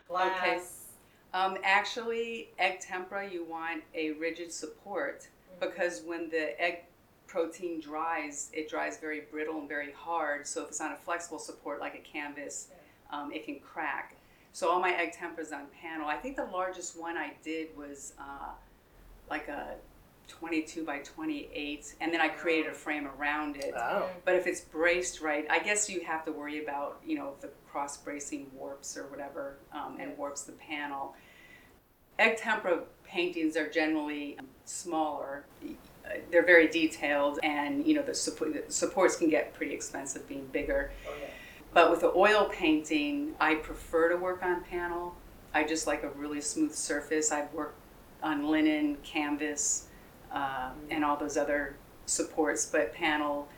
glass? 0.08 0.86
um, 1.34 1.58
actually 1.64 2.48
egg 2.58 2.80
tempera 2.80 3.28
you 3.28 3.44
want 3.44 3.82
a 3.94 4.12
rigid 4.12 4.52
support 4.52 5.28
because 5.60 6.02
when 6.04 6.30
the 6.30 6.60
egg 6.60 6.84
protein 7.26 7.80
dries 7.80 8.50
it 8.52 8.68
dries 8.68 8.98
very 8.98 9.22
brittle 9.30 9.58
and 9.58 9.68
very 9.68 9.92
hard 9.92 10.46
so 10.46 10.62
if 10.62 10.68
it's 10.68 10.80
on 10.80 10.92
a 10.92 10.96
flexible 10.96 11.38
support 11.38 11.80
like 11.80 11.94
a 11.94 11.98
canvas 11.98 12.68
um, 13.10 13.32
it 13.32 13.44
can 13.44 13.58
crack 13.60 14.15
so 14.56 14.70
all 14.70 14.80
my 14.80 14.92
egg 14.92 15.12
temperas 15.12 15.52
on 15.52 15.66
panel 15.82 16.08
i 16.08 16.16
think 16.16 16.34
the 16.34 16.44
largest 16.46 16.98
one 16.98 17.16
i 17.16 17.32
did 17.44 17.68
was 17.76 18.14
uh, 18.18 18.52
like 19.28 19.48
a 19.48 19.74
22 20.28 20.82
by 20.84 20.98
28 21.00 21.94
and 22.00 22.12
then 22.12 22.20
i 22.20 22.28
created 22.28 22.72
a 22.72 22.74
frame 22.74 23.06
around 23.18 23.56
it 23.56 23.74
oh, 23.76 24.08
but 24.24 24.34
if 24.34 24.46
it's 24.46 24.60
braced 24.60 25.20
right, 25.20 25.46
I 25.50 25.60
guess 25.60 25.88
you 25.88 26.00
have 26.00 26.24
to 26.24 26.32
worry 26.32 26.62
about, 26.62 27.00
you 27.06 27.16
know, 27.16 27.32
if 27.34 27.40
the 27.40 27.50
cross 27.76 27.98
bracing 27.98 28.46
warps 28.54 28.96
or 28.96 29.06
whatever 29.08 29.58
um, 29.70 29.98
and 30.00 30.16
warps 30.16 30.44
the 30.44 30.52
panel. 30.52 31.14
Egg 32.18 32.38
tempera 32.38 32.84
paintings 33.04 33.54
are 33.54 33.68
generally 33.68 34.38
smaller. 34.64 35.44
They're 36.30 36.46
very 36.46 36.68
detailed, 36.68 37.38
and 37.42 37.86
you 37.86 37.92
know 37.92 38.02
the, 38.02 38.14
support, 38.14 38.54
the 38.54 38.72
supports 38.72 39.16
can 39.16 39.28
get 39.28 39.52
pretty 39.52 39.74
expensive 39.74 40.26
being 40.26 40.46
bigger. 40.46 40.90
Oh, 41.06 41.12
yeah. 41.20 41.26
But 41.76 41.90
with 41.90 42.00
the 42.00 42.12
oil 42.16 42.48
painting, 42.50 43.34
I 43.38 43.56
prefer 43.56 44.08
to 44.08 44.16
work 44.16 44.42
on 44.42 44.64
panel. 44.64 45.14
I 45.52 45.62
just 45.62 45.86
like 45.86 46.04
a 46.04 46.08
really 46.08 46.40
smooth 46.40 46.72
surface. 46.72 47.30
I've 47.30 47.52
worked 47.52 47.78
on 48.22 48.48
linen, 48.48 48.96
canvas, 49.04 49.88
uh, 50.32 50.70
and 50.88 51.04
all 51.04 51.18
those 51.18 51.36
other 51.36 51.76
supports, 52.06 52.64
but 52.64 52.94
panel 52.94 53.48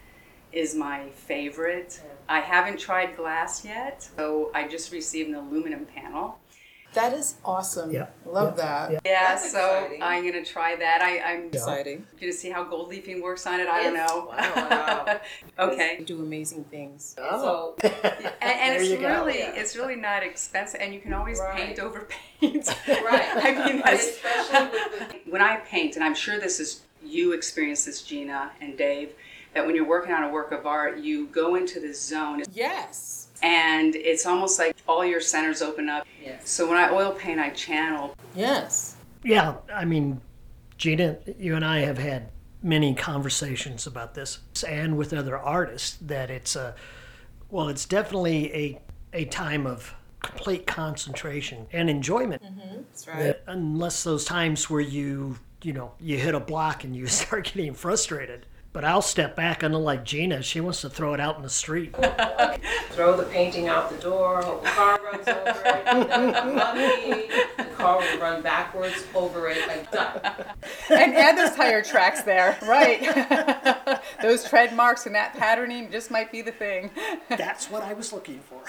is 0.50 0.75
my 0.75 1.10
favorite. 1.10 2.02
I 2.28 2.40
haven't 2.40 2.80
tried 2.80 3.16
glass 3.16 3.64
yet, 3.64 4.10
so 4.16 4.50
I 4.52 4.66
just 4.66 4.90
received 4.90 5.28
an 5.28 5.37
aluminum 5.37 5.87
panel. 5.87 6.40
That 6.95 7.12
is 7.12 7.35
awesome. 7.45 7.90
Yeah, 7.92 8.07
Love 8.25 8.54
yeah, 8.57 8.64
that. 8.88 8.90
yeah. 8.92 9.00
Yeah, 9.04 9.37
so 9.37 9.47
exciting. 9.85 10.02
I'm 10.02 10.25
gonna 10.25 10.45
try 10.45 10.75
that. 10.76 11.02
I, 11.02 11.21
I'm 11.21 11.47
Exciting. 11.49 12.07
gonna 12.21 12.33
see 12.33 12.50
how 12.50 12.64
gold 12.64 12.88
leafing 12.88 13.23
works 13.23 13.47
on 13.47 13.61
it. 13.61 13.68
I 13.68 13.83
don't 13.85 13.95
know. 13.95 14.33
wow. 14.37 15.21
okay. 15.71 15.97
You 16.00 16.04
do 16.07 16.21
amazing 16.23 16.64
things. 16.64 17.14
oh. 17.18 17.75
So, 17.80 17.88
and, 17.88 18.33
and 18.42 18.83
it's 18.83 18.90
really 19.00 19.38
Yeah. 19.38 19.52
it's 19.54 19.76
really 19.76 19.97
not 19.97 20.23
expensive 20.23 20.80
and 20.80 20.95
you 20.95 21.00
can 21.00 21.12
always 21.12 21.38
Right. 21.38 21.57
paint 21.57 21.78
over 21.78 22.09
paint 22.40 22.66
Right. 22.88 23.28
i 23.37 23.66
mean 23.66 23.83
that's, 23.85 24.07
especially 24.09 24.71
with 24.99 25.16
when 25.28 25.42
i 25.42 25.57
paint 25.57 25.95
and 25.97 26.04
i'm 26.04 26.14
sure 26.14 26.38
this 26.40 26.59
is 26.59 26.83
you 27.04 27.33
experience 27.33 27.85
this 27.85 28.02
gina 28.02 28.50
and 28.61 28.76
dave 28.78 29.11
that 29.54 29.64
when 29.66 29.75
you're 29.76 29.87
working 29.87 30.12
on 30.12 30.25
a 30.25 30.28
work 30.30 30.52
of 30.52 30.66
art 30.66 30.99
you 30.99 31.26
go 31.28 31.54
into 31.54 31.78
this 31.80 32.00
zone 32.02 32.42
Yes. 32.52 33.27
And 33.42 33.95
it's 33.95 34.26
almost 34.26 34.59
like 34.59 34.76
all 34.87 35.04
your 35.04 35.21
centers 35.21 35.62
open 35.62 35.88
up 35.88 36.07
yes. 36.23 36.49
so 36.49 36.68
when 36.68 36.76
i 36.76 36.90
oil 36.90 37.12
paint 37.12 37.40
i 37.40 37.50
channel 37.50 38.14
Yes. 38.38 38.95
Yeah, 39.25 39.57
I 39.75 39.85
mean, 39.85 40.21
Gina, 40.76 41.18
you 41.38 41.57
and 41.57 41.64
I 41.64 41.80
have 41.80 41.99
had 41.99 42.30
many 42.62 42.95
conversations 42.95 43.87
about 43.87 44.14
this, 44.14 44.38
and 44.66 44.97
with 44.97 45.12
other 45.12 45.37
artists, 45.37 45.99
that 46.02 46.30
it's 46.30 46.54
a, 46.54 46.75
well, 47.50 47.68
it's 47.68 47.85
definitely 47.85 48.54
a 48.54 48.80
a 49.14 49.25
time 49.25 49.66
of 49.66 49.95
complete 50.23 50.66
concentration 50.66 51.66
and 51.73 51.90
enjoyment. 51.90 52.42
Mm-hmm. 52.42 52.76
That's 52.76 53.09
right. 53.09 53.18
That 53.18 53.42
unless 53.47 54.04
those 54.04 54.25
times 54.25 54.68
where 54.71 54.80
you, 54.80 55.38
you 55.62 55.73
know, 55.73 55.92
you 55.99 56.18
hit 56.18 56.35
a 56.35 56.40
block 56.40 56.85
and 56.85 56.95
you 56.95 57.07
start 57.09 57.52
getting 57.52 57.75
frustrated. 57.75 58.47
But 58.78 58.85
I'll 58.85 59.02
step 59.02 59.35
back, 59.35 59.64
unlike 59.64 60.04
Gina, 60.04 60.40
she 60.40 60.61
wants 60.61 60.82
to 60.82 60.88
throw 60.88 61.12
it 61.12 61.18
out 61.18 61.37
in 61.37 61.42
the 61.42 61.50
street. 61.50 61.97
Throw 62.90 63.16
the 63.16 63.25
painting 63.25 63.66
out 63.66 63.90
the 63.90 63.97
door, 63.97 64.40
hope 64.40 64.62
the 64.62 64.70
car 64.70 65.00
runs 65.02 65.26
over 65.26 65.62
it, 65.64 65.82
and 65.87 66.08
then 66.08 66.28
if 66.28 66.37
I'm 66.37 66.54
lucky, 66.54 67.28
the 67.56 67.75
car 67.75 67.99
will 67.99 68.20
run 68.20 68.40
backwards 68.40 69.04
over 69.16 69.49
it, 69.49 69.66
like 69.66 69.90
done. 69.90 70.20
and 70.90 71.12
add 71.12 71.37
those 71.37 71.56
tire 71.56 71.82
tracks 71.82 72.23
there. 72.23 72.56
Right. 72.62 74.00
those 74.23 74.49
tread 74.49 74.76
marks 74.76 75.06
and 75.06 75.14
that 75.16 75.35
patterning 75.35 75.90
just 75.90 76.12
might 76.12 76.30
be 76.30 76.42
the 76.42 76.52
thing. 76.52 76.92
That's 77.30 77.68
what 77.68 77.82
I 77.82 77.94
was 77.94 78.12
looking 78.12 78.38
for. 78.38 78.62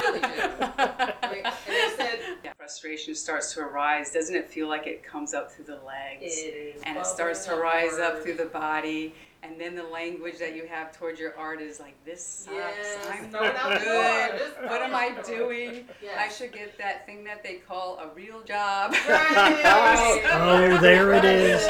really 0.00 0.20
do. 0.20 0.28
And 0.28 1.44
they 1.66 1.90
said 1.98 2.20
frustration 2.56 3.14
starts 3.14 3.52
to 3.52 3.60
arise 3.60 4.12
doesn't 4.12 4.36
it 4.36 4.48
feel 4.48 4.68
like 4.68 4.86
it 4.86 5.02
comes 5.02 5.34
up 5.34 5.50
through 5.50 5.64
the 5.64 5.80
legs 5.84 6.22
it 6.22 6.54
is 6.76 6.82
and 6.86 6.96
it 6.96 7.04
starts 7.04 7.44
to 7.44 7.56
rise 7.56 7.98
up 7.98 8.22
through 8.22 8.36
the 8.36 8.46
body 8.46 9.12
and 9.44 9.60
then 9.60 9.74
the 9.74 9.82
language 9.82 10.38
that 10.38 10.54
you 10.54 10.66
have 10.66 10.96
towards 10.96 11.18
your 11.18 11.36
art 11.36 11.60
is 11.60 11.80
like 11.80 11.94
this 12.04 12.24
sucks 12.24 12.54
Yes, 12.56 13.06
i'm 13.10 13.30
throw 13.30 13.42
it 13.44 13.54
not 13.54 13.56
out 13.72 13.78
the 13.80 13.84
door, 13.84 14.02
good 14.02 14.38
just 14.38 14.54
throw 14.56 14.68
what 14.68 14.80
it 14.80 14.84
am 14.84 14.94
out 14.94 15.00
i 15.02 15.08
the 15.10 15.22
door." 15.22 15.38
doing 15.48 15.84
Yes. 16.02 16.14
i 16.18 16.28
should 16.28 16.52
get 16.52 16.76
that 16.78 17.06
thing 17.06 17.24
that 17.24 17.42
they 17.42 17.54
call 17.56 17.98
a 17.98 18.08
real 18.14 18.42
job 18.42 18.92
Right. 19.08 20.22
Oh, 20.34 20.78
there 20.80 21.12
it 21.14 21.24
is. 21.24 21.62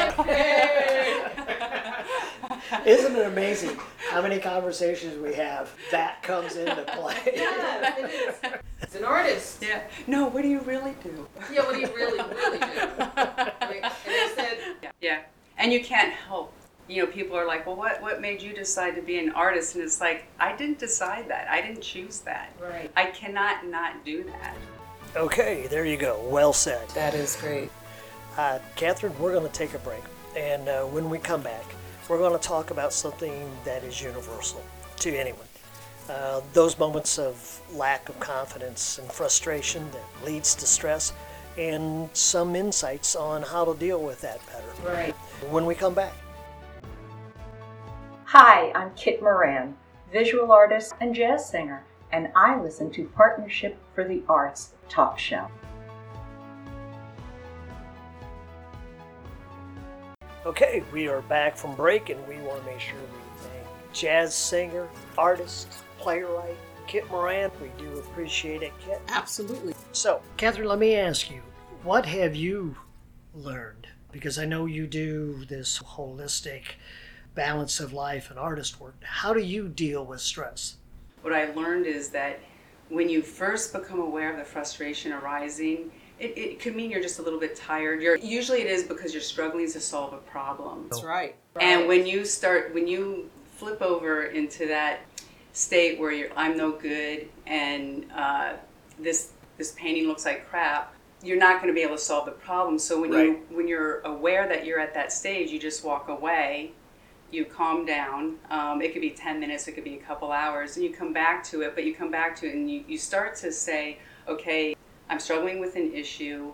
Isn't 2.86 3.16
it 3.16 3.26
amazing 3.26 3.78
how 4.10 4.22
many 4.22 4.38
conversations 4.38 5.18
we 5.18 5.34
have 5.34 5.70
that 5.90 6.22
comes 6.22 6.56
into 6.56 6.82
play? 6.82 7.16
Yes, 7.34 7.98
it 7.98 8.10
is. 8.10 8.60
It's 8.82 8.94
an 8.96 9.04
artist. 9.04 9.62
yeah 9.62 9.82
no 10.06 10.26
what 10.26 10.42
do 10.42 10.48
you 10.48 10.60
really 10.60 10.94
do 11.02 11.26
Yeah, 11.52 11.62
what 11.62 11.74
do 11.74 11.80
you 11.80 11.86
really, 11.94 12.18
really 12.18 12.58
do? 12.58 12.66
I 12.68 13.68
mean, 13.70 13.82
and 13.84 13.92
they 14.06 14.32
said, 14.34 14.58
yeah. 14.82 14.90
yeah 15.00 15.20
and 15.58 15.72
you 15.72 15.82
can't 15.82 16.12
help 16.12 16.52
you 16.92 17.02
know 17.02 17.10
people 17.10 17.36
are 17.36 17.46
like 17.46 17.66
well 17.66 17.76
what 17.76 18.00
what 18.02 18.20
made 18.20 18.42
you 18.42 18.52
decide 18.52 18.94
to 18.94 19.02
be 19.02 19.18
an 19.18 19.30
artist 19.30 19.74
and 19.74 19.82
it's 19.82 20.00
like 20.00 20.24
i 20.38 20.54
didn't 20.54 20.78
decide 20.78 21.28
that 21.28 21.48
i 21.48 21.60
didn't 21.60 21.80
choose 21.80 22.18
that 22.20 22.52
right. 22.60 22.90
i 22.96 23.06
cannot 23.06 23.66
not 23.66 24.04
do 24.04 24.22
that 24.24 24.54
Okay, 25.14 25.66
there 25.68 25.84
you 25.84 25.98
go. 25.98 26.26
Well 26.30 26.54
said. 26.54 26.88
That 26.94 27.12
is 27.12 27.36
great. 27.36 27.70
Uh, 28.38 28.60
Catherine, 28.76 29.12
we're 29.18 29.34
going 29.34 29.46
to 29.46 29.52
take 29.52 29.74
a 29.74 29.78
break. 29.80 30.02
And 30.34 30.66
uh, 30.66 30.84
when 30.84 31.10
we 31.10 31.18
come 31.18 31.42
back, 31.42 31.66
we're 32.08 32.16
going 32.16 32.32
to 32.32 32.42
talk 32.42 32.70
about 32.70 32.94
something 32.94 33.50
that 33.66 33.84
is 33.84 34.00
universal 34.00 34.62
to 35.00 35.14
anyone. 35.14 35.46
uh, 36.08 36.40
those 36.52 36.78
moments 36.78 37.18
of 37.18 37.60
lack 37.74 38.08
of 38.08 38.18
confidence 38.20 38.98
and 38.98 39.10
frustration 39.12 39.86
that 39.92 40.26
leads 40.26 40.54
to 40.54 40.66
stress, 40.66 41.12
and 41.58 42.08
some 42.14 42.56
insights 42.56 43.14
on 43.14 43.42
how 43.42 43.64
to 43.64 43.78
deal 43.78 44.02
with 44.02 44.20
that 44.22 44.40
better. 44.46 44.94
Right. 44.94 45.14
When 45.50 45.66
we 45.66 45.74
come 45.74 45.94
back. 45.94 46.14
Hi, 48.34 48.72
I'm 48.72 48.94
Kit 48.94 49.22
Moran, 49.22 49.76
visual 50.10 50.52
artist 50.52 50.94
and 51.02 51.14
jazz 51.14 51.46
singer, 51.46 51.84
and 52.12 52.32
I 52.34 52.58
listen 52.58 52.90
to 52.92 53.04
Partnership 53.04 53.76
for 53.94 54.08
the 54.08 54.22
Arts 54.26 54.72
Talk 54.88 55.18
Show. 55.18 55.48
Okay, 60.46 60.82
we 60.94 61.08
are 61.08 61.20
back 61.20 61.58
from 61.58 61.76
break, 61.76 62.08
and 62.08 62.26
we 62.26 62.38
want 62.38 62.60
to 62.60 62.70
make 62.70 62.80
sure 62.80 62.96
we 62.96 63.42
thank 63.42 63.92
jazz 63.92 64.34
singer, 64.34 64.88
artist, 65.18 65.68
playwright, 65.98 66.56
Kit 66.86 67.06
Moran. 67.10 67.50
We 67.60 67.68
do 67.76 67.98
appreciate 67.98 68.62
it, 68.62 68.72
Kit. 68.80 69.02
Absolutely. 69.08 69.74
So, 69.92 70.22
Catherine, 70.38 70.68
let 70.68 70.78
me 70.78 70.94
ask 70.96 71.30
you, 71.30 71.42
what 71.82 72.06
have 72.06 72.34
you 72.34 72.76
learned? 73.34 73.88
Because 74.10 74.38
I 74.38 74.46
know 74.46 74.64
you 74.64 74.86
do 74.86 75.44
this 75.44 75.80
holistic 75.80 76.76
balance 77.34 77.80
of 77.80 77.92
life 77.92 78.30
and 78.30 78.38
artist 78.38 78.80
work. 78.80 78.94
How 79.02 79.32
do 79.32 79.40
you 79.40 79.68
deal 79.68 80.04
with 80.04 80.20
stress? 80.20 80.76
What 81.22 81.32
I 81.32 81.52
learned 81.52 81.86
is 81.86 82.10
that 82.10 82.40
when 82.88 83.08
you 83.08 83.22
first 83.22 83.72
become 83.72 84.00
aware 84.00 84.30
of 84.30 84.38
the 84.38 84.44
frustration 84.44 85.12
arising, 85.12 85.90
it, 86.18 86.36
it 86.36 86.60
could 86.60 86.76
mean 86.76 86.90
you're 86.90 87.02
just 87.02 87.18
a 87.18 87.22
little 87.22 87.40
bit 87.40 87.56
tired. 87.56 88.02
You're 88.02 88.16
usually 88.16 88.60
it 88.60 88.66
is 88.66 88.84
because 88.84 89.12
you're 89.12 89.22
struggling 89.22 89.70
to 89.72 89.80
solve 89.80 90.12
a 90.12 90.18
problem. 90.18 90.88
That's 90.90 91.02
right. 91.02 91.34
And 91.60 91.88
when 91.88 92.06
you 92.06 92.24
start, 92.24 92.74
when 92.74 92.86
you 92.86 93.30
flip 93.56 93.80
over 93.82 94.24
into 94.24 94.66
that 94.68 95.00
state 95.52 95.98
where 95.98 96.12
you're, 96.12 96.30
I'm 96.36 96.56
no 96.56 96.72
good, 96.72 97.28
and 97.46 98.06
uh, 98.14 98.54
this 98.98 99.30
this 99.58 99.72
painting 99.72 100.06
looks 100.06 100.24
like 100.24 100.48
crap, 100.48 100.94
you're 101.22 101.38
not 101.38 101.60
going 101.62 101.68
to 101.68 101.74
be 101.74 101.82
able 101.82 101.96
to 101.96 102.02
solve 102.02 102.24
the 102.26 102.32
problem. 102.32 102.78
So 102.78 103.00
when 103.00 103.12
you 103.12 103.18
Right. 103.18 103.52
when 103.52 103.68
you're 103.68 104.00
aware 104.00 104.48
that 104.48 104.64
you're 104.66 104.80
at 104.80 104.94
that 104.94 105.12
stage, 105.12 105.50
you 105.50 105.58
just 105.58 105.84
walk 105.84 106.08
away. 106.08 106.72
You 107.32 107.46
calm 107.46 107.84
down. 107.84 108.36
Um, 108.50 108.82
it 108.82 108.92
could 108.92 109.02
be 109.02 109.10
10 109.10 109.40
minutes, 109.40 109.66
it 109.66 109.72
could 109.72 109.84
be 109.84 109.94
a 109.94 110.02
couple 110.02 110.30
hours, 110.30 110.76
and 110.76 110.84
you 110.84 110.92
come 110.92 111.12
back 111.12 111.42
to 111.44 111.62
it. 111.62 111.74
But 111.74 111.84
you 111.84 111.94
come 111.94 112.10
back 112.10 112.36
to 112.36 112.46
it 112.46 112.54
and 112.54 112.70
you, 112.70 112.84
you 112.86 112.98
start 112.98 113.34
to 113.36 113.50
say, 113.50 113.98
okay, 114.28 114.76
I'm 115.08 115.18
struggling 115.18 115.58
with 115.58 115.74
an 115.76 115.92
issue 115.92 116.52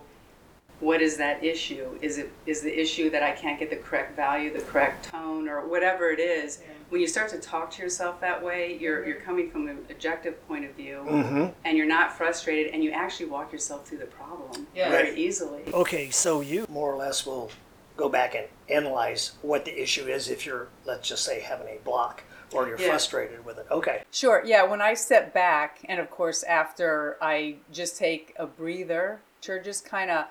what 0.79 1.01
is 1.01 1.17
that 1.17 1.43
issue? 1.43 1.97
Is 2.01 2.17
it 2.17 2.31
is 2.45 2.61
the 2.61 2.79
issue 2.79 3.09
that 3.09 3.21
I 3.21 3.31
can't 3.31 3.59
get 3.59 3.69
the 3.69 3.75
correct 3.75 4.15
value, 4.15 4.53
the 4.53 4.61
correct 4.61 5.05
tone, 5.05 5.49
or 5.49 5.67
whatever 5.67 6.09
it 6.09 6.19
is? 6.19 6.61
When 6.89 7.01
you 7.01 7.07
start 7.07 7.29
to 7.29 7.37
talk 7.37 7.69
to 7.71 7.83
yourself 7.83 8.19
that 8.21 8.41
way, 8.41 8.77
you're 8.79 9.05
you're 9.05 9.19
coming 9.19 9.49
from 9.51 9.67
an 9.67 9.79
objective 9.89 10.45
point 10.47 10.65
of 10.65 10.71
view, 10.75 11.53
and 11.65 11.77
you're 11.77 11.87
not 11.87 12.13
frustrated, 12.13 12.73
and 12.73 12.83
you 12.83 12.91
actually 12.91 13.27
walk 13.27 13.51
yourself 13.51 13.87
through 13.87 13.99
the 13.99 14.05
problem 14.05 14.67
Yeah. 14.73 14.89
very 14.89 15.09
Right. 15.09 15.17
easily. 15.17 15.63
Okay, 15.73 16.09
so 16.09 16.41
you 16.41 16.65
more 16.69 16.91
or 16.91 16.97
less 16.97 17.25
will 17.25 17.51
go 17.99 18.09
back 18.09 18.33
and 18.33 18.47
analyze 18.69 19.33
what 19.41 19.65
the 19.65 19.81
issue 19.81 20.05
is 20.07 20.29
if 20.29 20.45
you're, 20.45 20.69
let's 20.85 21.07
just 21.07 21.23
say, 21.23 21.41
having 21.41 21.67
a 21.67 21.77
block 21.83 22.23
or 22.53 22.67
you're 22.67 22.79
Yeah. 22.79 22.87
frustrated 22.87 23.45
with 23.45 23.57
it. 23.59 23.67
Okay. 23.69 24.03
Sure. 24.11 24.41
Yeah. 24.45 24.63
When 24.63 24.81
I 24.81 24.93
step 24.95 25.33
back, 25.33 25.79
and 25.87 25.99
of 25.99 26.09
course, 26.09 26.43
after 26.43 27.17
I 27.21 27.57
just 27.71 27.97
take 27.97 28.33
a 28.37 28.47
breather, 28.47 29.19
sure, 29.41 29.59
just 29.59 29.85
kind 29.85 30.09
of 30.09 30.25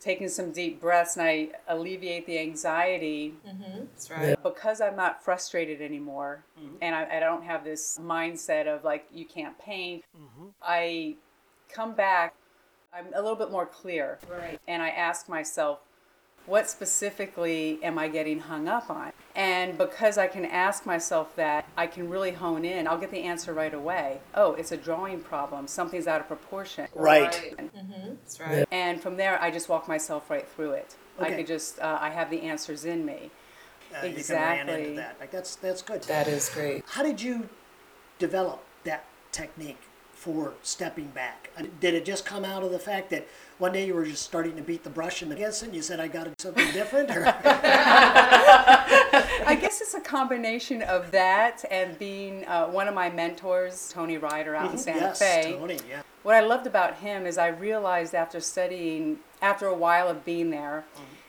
taking 0.00 0.28
some 0.28 0.50
deep 0.50 0.80
breaths 0.80 1.16
and 1.18 1.26
I 1.26 1.50
alleviate 1.68 2.24
the 2.26 2.38
anxiety 2.38 3.34
mm-hmm, 3.46 3.80
That's 3.80 4.10
right. 4.10 4.42
because 4.42 4.80
I'm 4.80 4.96
not 4.96 5.22
frustrated 5.22 5.82
anymore 5.82 6.42
mm-hmm. 6.58 6.76
and 6.80 6.94
I, 6.94 7.18
I 7.18 7.20
don't 7.20 7.44
have 7.44 7.64
this 7.64 7.98
mindset 8.02 8.66
of 8.66 8.82
like, 8.82 9.04
you 9.12 9.26
can't 9.26 9.58
paint. 9.58 10.02
Mm-hmm. 10.16 10.46
I 10.62 11.16
come 11.68 11.92
back, 11.92 12.34
I'm 12.94 13.08
a 13.14 13.20
little 13.20 13.36
bit 13.36 13.50
more 13.50 13.66
clear. 13.66 14.18
Right. 14.26 14.58
And 14.66 14.82
I 14.82 14.88
ask 14.88 15.28
myself, 15.28 15.80
what 16.46 16.68
specifically 16.68 17.78
am 17.82 17.98
I 17.98 18.08
getting 18.08 18.40
hung 18.40 18.66
up 18.68 18.90
on? 18.90 19.12
And 19.36 19.78
because 19.78 20.18
I 20.18 20.26
can 20.26 20.44
ask 20.44 20.84
myself 20.84 21.36
that, 21.36 21.64
I 21.76 21.86
can 21.86 22.08
really 22.10 22.32
hone 22.32 22.64
in. 22.64 22.88
I'll 22.88 22.98
get 22.98 23.10
the 23.12 23.22
answer 23.22 23.54
right 23.54 23.72
away. 23.72 24.20
Oh, 24.34 24.54
it's 24.54 24.72
a 24.72 24.76
drawing 24.76 25.20
problem. 25.20 25.68
Something's 25.68 26.06
out 26.08 26.20
of 26.20 26.26
proportion. 26.26 26.88
Right. 26.94 27.54
mm-hmm 27.56 28.14
That's 28.22 28.40
right. 28.40 28.66
And 28.72 29.00
from 29.00 29.16
there, 29.16 29.40
I 29.40 29.50
just 29.50 29.68
walk 29.68 29.86
myself 29.86 30.28
right 30.30 30.48
through 30.48 30.72
it. 30.72 30.96
Okay. 31.18 31.24
I 31.24 31.28
Okay. 31.28 31.36
could 31.38 31.46
just, 31.46 31.78
uh, 31.78 31.98
I 32.00 32.10
have 32.10 32.30
the 32.30 32.42
answers 32.42 32.84
in 32.84 33.04
me. 33.04 33.30
Uh, 33.94 34.06
You 34.06 34.14
can 34.24 34.36
ran 34.36 34.58
into 34.68 34.72
Exactly. 34.72 34.96
that. 34.96 35.16
Like 35.20 35.30
that's 35.32 35.56
that's 35.56 35.82
good. 35.82 36.02
That 36.04 36.28
is 36.28 36.48
great. 36.48 36.84
How 36.88 37.02
did 37.02 37.20
you 37.20 37.48
develop 38.18 38.64
that 38.84 39.04
technique 39.32 39.80
for 40.20 40.52
stepping 40.62 41.06
back? 41.08 41.48
Uh, 41.56 41.62
Did 41.80 41.94
it 41.94 42.04
just 42.04 42.26
come 42.26 42.44
out 42.44 42.62
of 42.62 42.70
the 42.70 42.78
fact 42.78 43.08
that 43.08 43.26
one 43.56 43.72
day 43.72 43.86
you 43.86 43.94
were 43.94 44.04
just 44.04 44.22
starting 44.22 44.54
to 44.56 44.62
beat 44.62 44.84
the 44.84 44.90
brush 44.90 45.22
and 45.22 45.32
against 45.32 45.62
it 45.62 45.66
and 45.66 45.74
you 45.74 45.80
said, 45.80 45.98
I 45.98 46.08
got 46.08 46.24
to 46.24 46.30
do 46.30 46.34
something 46.40 46.70
different? 46.72 47.10
Or, 47.10 47.24
I 49.46 49.56
guess 49.58 49.80
it's 49.80 49.94
a 49.94 50.00
combination 50.00 50.82
of 50.82 51.10
that 51.12 51.64
and 51.70 51.98
being 51.98 52.44
uh, 52.44 52.66
one 52.66 52.86
of 52.86 52.94
my 52.94 53.08
mentors, 53.08 53.90
Tony 53.94 54.18
Ryder, 54.18 54.54
out 54.54 54.70
in 54.72 54.76
Santa 54.76 55.00
yes, 55.00 55.18
Fe. 55.18 55.56
Tony, 55.58 55.78
yeah. 55.88 56.02
What 56.22 56.34
I 56.34 56.40
loved 56.40 56.66
about 56.66 56.96
him 56.96 57.24
is 57.24 57.38
I 57.38 57.48
realized 57.48 58.14
after 58.14 58.40
studying, 58.40 59.20
after 59.40 59.68
a 59.68 59.74
while 59.74 60.08
of 60.08 60.22
being 60.26 60.50
there, 60.50 60.84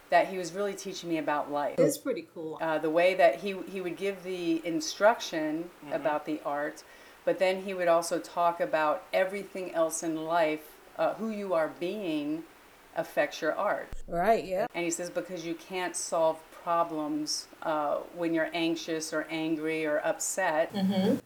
that 0.10 0.28
he 0.28 0.38
was 0.38 0.52
really 0.52 0.74
teaching 0.74 1.10
me 1.10 1.18
about 1.18 1.50
life. 1.50 1.80
It's 1.80 1.98
pretty 1.98 2.28
cool. 2.34 2.58
Uh, 2.60 2.78
the 2.78 2.90
way 2.90 3.14
that 3.14 3.36
he, 3.36 3.56
he 3.72 3.80
would 3.80 3.96
give 3.96 4.22
the 4.24 4.62
instruction 4.66 5.70
about 5.94 6.26
the 6.26 6.42
art, 6.44 6.84
but 7.26 7.40
then 7.40 7.64
he 7.64 7.74
would 7.74 7.88
also 7.88 8.20
talk 8.20 8.60
about 8.60 9.04
everything 9.14 9.74
else 9.74 10.04
in 10.04 10.26
life, 10.26 10.76
uh, 10.98 11.14
who 11.16 11.30
you 11.30 11.54
are 11.54 11.72
being 11.80 12.44
affects 12.96 13.42
your 13.42 13.54
art. 13.56 13.90
Right. 14.08 14.44
Yeah. 14.44 14.68
And 14.74 14.84
he 14.84 14.92
says, 14.92 15.10
because 15.10 15.46
you 15.46 15.54
can't 15.56 15.96
solve 15.96 16.40
problems 16.64 17.48
uh, 17.64 17.98
when 18.16 18.34
you're 18.34 18.50
anxious 18.54 19.14
or 19.14 19.26
angry 19.30 19.86
or 19.86 20.00
upset, 20.06 20.72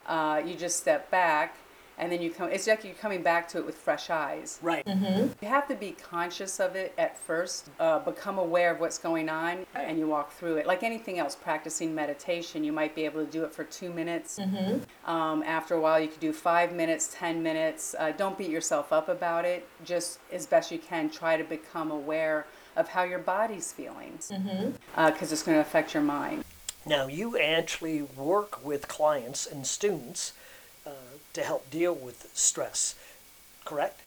uh, 0.06 0.42
you 0.46 0.56
just 0.56 0.78
step 0.78 1.10
back 1.12 1.58
and 1.98 2.12
then 2.12 2.22
you 2.22 2.30
come, 2.30 2.50
it's 2.52 2.68
like 2.68 2.84
you're 2.84 2.94
coming 2.96 3.22
back 3.22 3.48
to 3.50 3.58
it 3.58 3.66
with 3.66 3.76
fresh 3.76 4.10
eyes. 4.10 4.60
Right. 4.62 4.84
You 5.42 5.48
have 5.48 5.68
to 5.68 5.76
be 5.76 5.92
conscious 5.92 6.60
of 6.60 6.76
it 6.76 6.94
at 6.98 7.18
first, 7.18 7.70
uh, 7.80 8.00
become 8.00 8.38
aware 8.38 8.72
of 8.72 8.80
what's 8.80 8.98
going 8.98 9.30
on, 9.30 9.66
and 9.74 9.98
you 9.98 10.08
walk 10.08 10.32
through 10.34 10.58
it. 10.58 10.68
Like 10.68 10.84
anything 10.84 11.20
else, 11.20 11.36
practicing 11.36 11.96
meditation, 11.96 12.64
you 12.64 12.72
might 12.72 12.96
be 12.96 13.06
able 13.06 13.26
to 13.26 13.32
do 13.32 13.44
it 13.44 13.54
for 13.54 13.64
two 13.64 13.92
minutes. 13.92 14.40
Um, 15.06 15.44
after 15.44 15.76
a 15.76 15.80
while, 15.80 16.00
you 16.00 16.08
could 16.08 16.20
do 16.20 16.34
five 16.34 16.74
minutes, 16.74 17.16
10 17.18 17.42
minutes. 17.42 17.96
Uh, 17.98 18.12
don't 18.12 18.38
beat 18.38 18.50
yourself 18.50 18.92
up 18.92 19.08
about 19.10 19.46
it. 19.46 19.68
Just 19.84 20.20
as 20.32 20.46
best 20.46 20.72
you 20.72 20.80
can, 20.80 21.10
try 21.10 21.38
to 21.38 21.44
become 21.44 21.92
aware 21.92 22.48
of 22.76 22.90
how 22.90 23.04
your 23.04 23.20
body's 23.20 23.72
feeling, 23.72 24.20
because 24.96 25.32
it's 25.32 25.44
going 25.44 25.56
to 25.56 25.62
affect 25.62 25.94
your 25.94 26.04
mind. 26.04 26.44
Now, 26.86 27.08
you 27.08 27.40
actually 27.40 28.04
work 28.04 28.64
with 28.64 28.88
clients 28.88 29.48
and 29.48 29.66
students 29.66 30.34
uh, 30.34 30.42
to 31.36 31.43
help 31.43 31.69
deal 31.69 31.93
with 31.93 32.30
stress, 32.34 32.95
correct? 33.63 34.02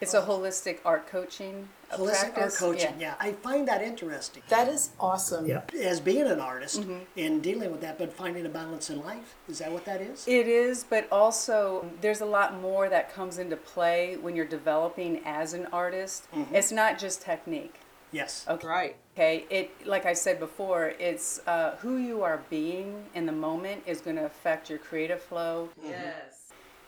It's 0.00 0.14
a 0.14 0.22
holistic 0.22 0.78
art 0.84 1.06
coaching 1.08 1.68
Holistic 1.92 2.36
art 2.36 2.52
coaching, 2.54 2.94
yeah. 2.98 3.14
I 3.20 3.30
find 3.30 3.68
that 3.68 3.80
interesting. 3.80 4.42
That 4.48 4.66
is 4.66 4.90
awesome. 4.98 5.46
Yeah. 5.46 5.62
As 5.80 6.00
being 6.00 6.26
an 6.26 6.40
artist 6.40 6.80
Mm-hmm. 6.80 6.98
and 7.16 7.40
dealing 7.42 7.70
with 7.70 7.80
that, 7.82 7.96
but 7.96 8.12
finding 8.12 8.44
a 8.44 8.48
balance 8.48 8.90
in 8.90 9.00
life, 9.04 9.36
is 9.48 9.60
that 9.60 9.70
what 9.70 9.84
that 9.84 10.00
is? 10.00 10.26
It 10.26 10.48
is, 10.48 10.84
but 10.84 11.06
also 11.12 11.88
there's 12.00 12.20
a 12.20 12.26
lot 12.26 12.60
more 12.60 12.88
that 12.88 13.14
comes 13.14 13.38
into 13.38 13.56
play 13.56 14.16
when 14.16 14.34
you're 14.34 14.44
developing 14.44 15.22
as 15.24 15.52
an 15.54 15.66
artist. 15.72 16.26
It's 16.52 16.72
not 16.72 16.98
just 16.98 17.22
technique. 17.22 17.76
Yes. 18.10 18.44
Okay. 18.48 18.66
Right. 18.66 18.96
Okay. 19.14 19.44
It, 19.50 19.86
like 19.86 20.06
I 20.06 20.12
said 20.14 20.40
before, 20.40 20.92
it's 20.98 21.40
uh, 21.46 21.76
who 21.80 21.96
you 21.98 22.22
are 22.24 22.42
being 22.50 23.04
in 23.14 23.26
the 23.26 23.32
moment 23.32 23.82
is 23.86 24.00
going 24.00 24.16
to 24.16 24.24
affect 24.24 24.68
your 24.70 24.78
creative 24.80 25.22
flow 25.22 25.68
Yes. 25.84 26.45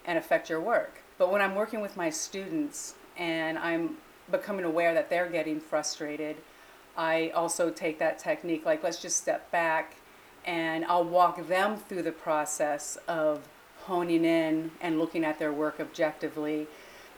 And 0.09 0.19
affect 0.19 0.49
your 0.49 0.61
work. 0.61 1.03
But 1.19 1.31
when 1.31 1.41
I'm 1.41 1.55
working 1.55 1.81
with 1.81 1.97
my 1.97 2.11
students 2.11 2.95
and 3.17 3.59
I'm 3.59 3.99
becoming 4.31 4.65
aware 4.65 4.95
that 4.95 5.11
they're 5.11 5.29
getting 5.29 5.61
frustrated, 5.61 6.37
I 6.97 7.29
also 7.31 7.71
take 7.71 8.01
that 8.01 8.19
technique 8.19 8.65
like 8.65 8.83
let's 8.83 9.01
just 9.01 9.19
step 9.19 9.53
back 9.53 9.97
and 10.45 10.85
I'll 10.87 11.05
walk 11.05 11.47
them 11.47 11.77
through 11.77 12.03
the 12.03 12.13
process 12.13 12.97
of 13.07 13.47
honing 13.85 14.25
in 14.25 14.71
and 14.81 14.99
looking 14.99 15.25
at 15.25 15.39
their 15.39 15.53
work 15.53 15.79
objectively. 15.79 16.67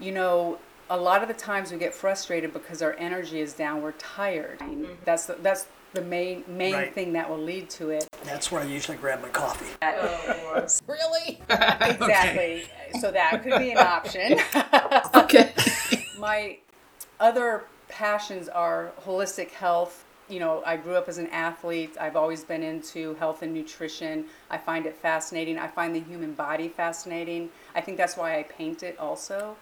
You 0.01 0.13
know, 0.13 0.59
a 0.91 0.97
lot 0.97 1.23
of 1.23 1.29
the 1.29 1.35
times 1.35 1.71
we 1.71 1.79
get 1.79 1.95
frustrated 1.95 2.53
because 2.53 2.83
our 2.83 2.95
energy 2.99 3.41
is 3.41 3.53
down, 3.53 3.83
we're 3.83 3.93
tired. 3.93 4.59
Mm-hmm. 4.59 4.95
That's 5.05 5.27
the, 5.27 5.35
that's 5.35 5.69
the 5.93 6.03
main 6.03 6.45
main 6.47 6.75
Right. 6.75 6.95
thing 6.95 7.13
that 7.15 7.29
will 7.29 7.39
lead 7.39 7.69
to 7.71 7.91
it. 7.91 8.07
That's 8.25 8.53
where 8.53 8.63
I 8.63 8.65
usually 8.65 8.97
grab 8.97 9.21
my 9.23 9.29
coffee. 9.29 9.67
Oh, 9.83 10.67
really? 10.87 11.41
Exactly. 11.49 12.65
So 13.01 13.11
that 13.11 13.43
could 13.43 13.59
be 13.59 13.71
an 13.73 13.79
option. 13.79 14.39
Okay. 15.15 15.53
my 16.19 16.59
other 17.19 17.65
passions 17.89 18.49
are 18.49 18.93
holistic 19.05 19.51
health, 19.51 20.05
you 20.29 20.39
know, 20.39 20.63
I 20.65 20.77
grew 20.77 20.95
up 20.95 21.09
as 21.09 21.19
an 21.19 21.27
athlete. 21.29 21.97
I've 22.01 22.15
always 22.17 22.45
been 22.45 22.63
into 22.63 23.15
health 23.15 23.43
and 23.43 23.53
nutrition. 23.53 24.27
I 24.49 24.59
find 24.59 24.87
it 24.87 24.95
fascinating. 24.97 25.59
I 25.59 25.67
find 25.67 25.95
the 25.95 26.01
human 26.01 26.35
body 26.35 26.69
fascinating. 26.69 27.51
I 27.75 27.81
think 27.81 27.97
that's 27.97 28.17
why 28.17 28.39
I 28.39 28.45
paint 28.45 28.83
it 28.85 28.97
also. 28.99 29.57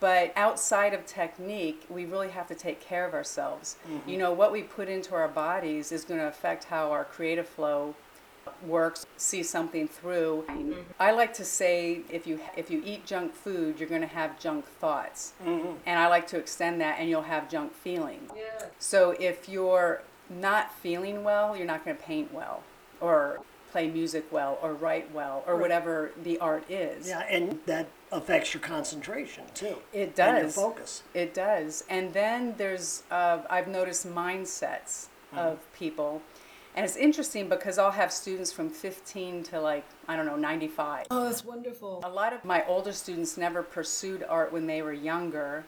But 0.00 0.32
outside 0.36 0.94
of 0.94 1.06
technique, 1.06 1.84
we 1.88 2.04
really 2.04 2.30
have 2.30 2.46
to 2.48 2.54
take 2.54 2.80
care 2.80 3.06
of 3.06 3.14
ourselves. 3.14 3.76
Mm-hmm. 3.88 4.08
You 4.08 4.18
know, 4.18 4.32
what 4.32 4.52
we 4.52 4.62
put 4.62 4.88
into 4.88 5.14
our 5.14 5.28
bodies 5.28 5.92
is 5.92 6.04
going 6.04 6.20
to 6.20 6.26
affect 6.26 6.64
how 6.64 6.90
our 6.90 7.04
creative 7.04 7.48
flow 7.48 7.94
works, 8.66 9.06
see 9.16 9.42
something 9.42 9.88
through. 9.88 10.44
Mm-hmm. 10.48 10.80
I 11.00 11.12
like 11.12 11.32
to 11.34 11.44
say 11.44 12.00
if 12.10 12.26
you 12.26 12.40
if 12.56 12.70
you 12.70 12.82
eat 12.84 13.06
junk 13.06 13.34
food, 13.34 13.78
you're 13.78 13.88
going 13.88 14.02
to 14.02 14.06
have 14.06 14.38
junk 14.38 14.66
thoughts. 14.66 15.32
Mm-hmm. 15.44 15.72
And 15.86 15.98
I 15.98 16.08
like 16.08 16.26
to 16.28 16.38
extend 16.38 16.80
that 16.80 16.98
and 16.98 17.08
you'll 17.08 17.22
have 17.22 17.50
junk 17.50 17.72
feelings. 17.72 18.30
Yeah. 18.36 18.66
So 18.78 19.12
if 19.18 19.48
you're 19.48 20.02
not 20.28 20.74
feeling 20.74 21.24
well, 21.24 21.56
you're 21.56 21.66
not 21.66 21.84
going 21.84 21.96
to 21.96 22.02
paint 22.02 22.32
well 22.32 22.62
or 23.00 23.40
play 23.74 23.88
music 23.88 24.24
well 24.30 24.56
or 24.62 24.72
write 24.72 25.12
well 25.12 25.42
or 25.48 25.56
whatever 25.56 26.12
the 26.22 26.38
art 26.38 26.62
is. 26.70 27.08
Yeah, 27.08 27.24
and 27.28 27.58
that 27.66 27.88
affects 28.12 28.54
your 28.54 28.60
concentration 28.60 29.42
too. 29.52 29.78
It 29.92 30.16
And 30.16 30.36
your 30.36 30.42
does. 30.44 30.54
focus. 30.54 31.02
It 31.12 31.34
does. 31.34 31.82
And 31.90 32.12
then 32.12 32.54
there's, 32.56 33.02
uh, 33.10 33.38
I've 33.50 33.66
noticed 33.66 34.06
mindsets 34.06 35.08
of 35.36 35.58
people. 35.76 36.22
And 36.76 36.84
it's 36.84 36.94
interesting 36.96 37.48
because 37.48 37.76
I'll 37.76 37.90
have 37.90 38.12
students 38.12 38.52
from 38.52 38.70
15 38.70 39.42
to 39.44 39.60
like, 39.60 39.84
I 40.06 40.14
don't 40.14 40.26
know, 40.26 40.36
95. 40.36 41.08
Oh, 41.10 41.24
that's 41.24 41.44
wonderful. 41.44 42.00
A 42.04 42.08
lot 42.08 42.32
of 42.32 42.44
my 42.44 42.64
older 42.68 42.92
students 42.92 43.36
never 43.36 43.64
pursued 43.64 44.22
art 44.28 44.52
when 44.52 44.68
they 44.68 44.82
were 44.82 44.92
younger. 44.92 45.64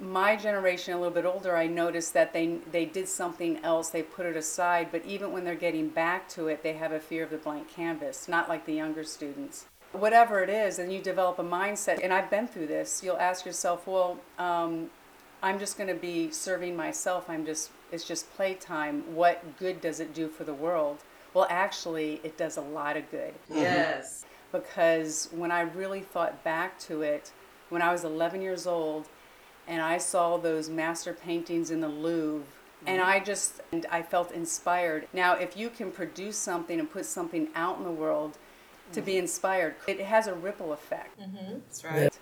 My 0.00 0.36
generation, 0.36 0.92
a 0.94 0.96
little 0.98 1.12
bit 1.14 1.24
older, 1.24 1.56
I 1.56 1.66
noticed 1.66 2.14
that 2.14 2.32
they 2.32 2.58
they 2.72 2.84
did 2.84 3.08
something 3.08 3.58
else. 3.64 3.90
They 3.90 4.02
put 4.02 4.26
it 4.26 4.36
aside, 4.36 4.88
but 4.90 5.04
even 5.04 5.32
when 5.32 5.44
they're 5.44 5.54
getting 5.54 5.88
back 5.88 6.28
to 6.30 6.48
it, 6.48 6.62
they 6.62 6.72
have 6.74 6.92
a 6.92 6.98
fear 7.00 7.22
of 7.22 7.30
the 7.30 7.36
blank 7.38 7.68
canvas. 7.68 8.26
Not 8.28 8.48
like 8.48 8.66
the 8.66 8.74
younger 8.74 9.04
students. 9.04 9.66
Whatever 9.92 10.42
it 10.42 10.50
is, 10.50 10.80
and 10.80 10.92
you 10.92 11.00
develop 11.00 11.38
a 11.38 11.44
mindset. 11.44 12.00
And 12.02 12.12
I've 12.12 12.28
been 12.28 12.48
through 12.48 12.66
this. 12.66 13.02
You'll 13.04 13.18
ask 13.18 13.46
yourself, 13.46 13.86
well, 13.86 14.18
um, 14.38 14.90
I'm 15.40 15.58
just 15.60 15.78
going 15.78 15.88
to 15.88 15.94
be 15.94 16.30
serving 16.32 16.74
myself. 16.74 17.30
I'm 17.30 17.46
just 17.46 17.70
it's 17.92 18.04
just 18.04 18.32
playtime. 18.34 19.14
What 19.14 19.56
good 19.58 19.80
does 19.80 20.00
it 20.00 20.12
do 20.12 20.26
for 20.28 20.42
the 20.42 20.54
world? 20.54 20.98
Well, 21.32 21.46
actually, 21.48 22.20
it 22.24 22.36
does 22.36 22.56
a 22.56 22.60
lot 22.60 22.96
of 22.96 23.08
good 23.10 23.34
Yes. 23.48 24.24
because 24.50 25.28
when 25.32 25.50
I 25.52 25.60
really 25.62 26.00
thought 26.00 26.42
back 26.44 26.78
to 26.80 27.02
it, 27.02 27.30
when 27.70 27.82
I 27.82 27.92
was 27.92 28.04
11 28.04 28.40
years 28.42 28.66
old 28.66 29.08
and 29.66 29.80
I 29.82 29.98
saw 29.98 30.36
those 30.36 30.68
master 30.68 31.12
paintings 31.12 31.70
in 31.70 31.80
the 31.80 31.88
Louvre, 31.88 32.46
and 32.86 33.00
mm-hmm. 33.00 33.10
I 33.10 33.20
just 33.20 33.60
and 33.72 33.86
I 33.90 34.02
felt 34.02 34.32
inspired. 34.32 35.08
Now, 35.12 35.34
if 35.34 35.56
you 35.56 35.70
can 35.70 35.90
produce 35.90 36.36
something 36.36 36.78
and 36.78 36.90
put 36.90 37.06
something 37.06 37.48
out 37.54 37.78
in 37.78 37.84
the 37.84 37.90
world 37.90 38.38
to 38.92 39.00
be 39.00 39.12
mm-hmm. 39.12 39.20
inspired, 39.20 39.74
it 39.86 40.00
has 40.00 40.26
a 40.26 40.34
ripple 40.34 40.72
effect. 40.72 41.18
Mm-hmm. 41.20 41.54
That's 41.66 41.84
right. 41.84 42.12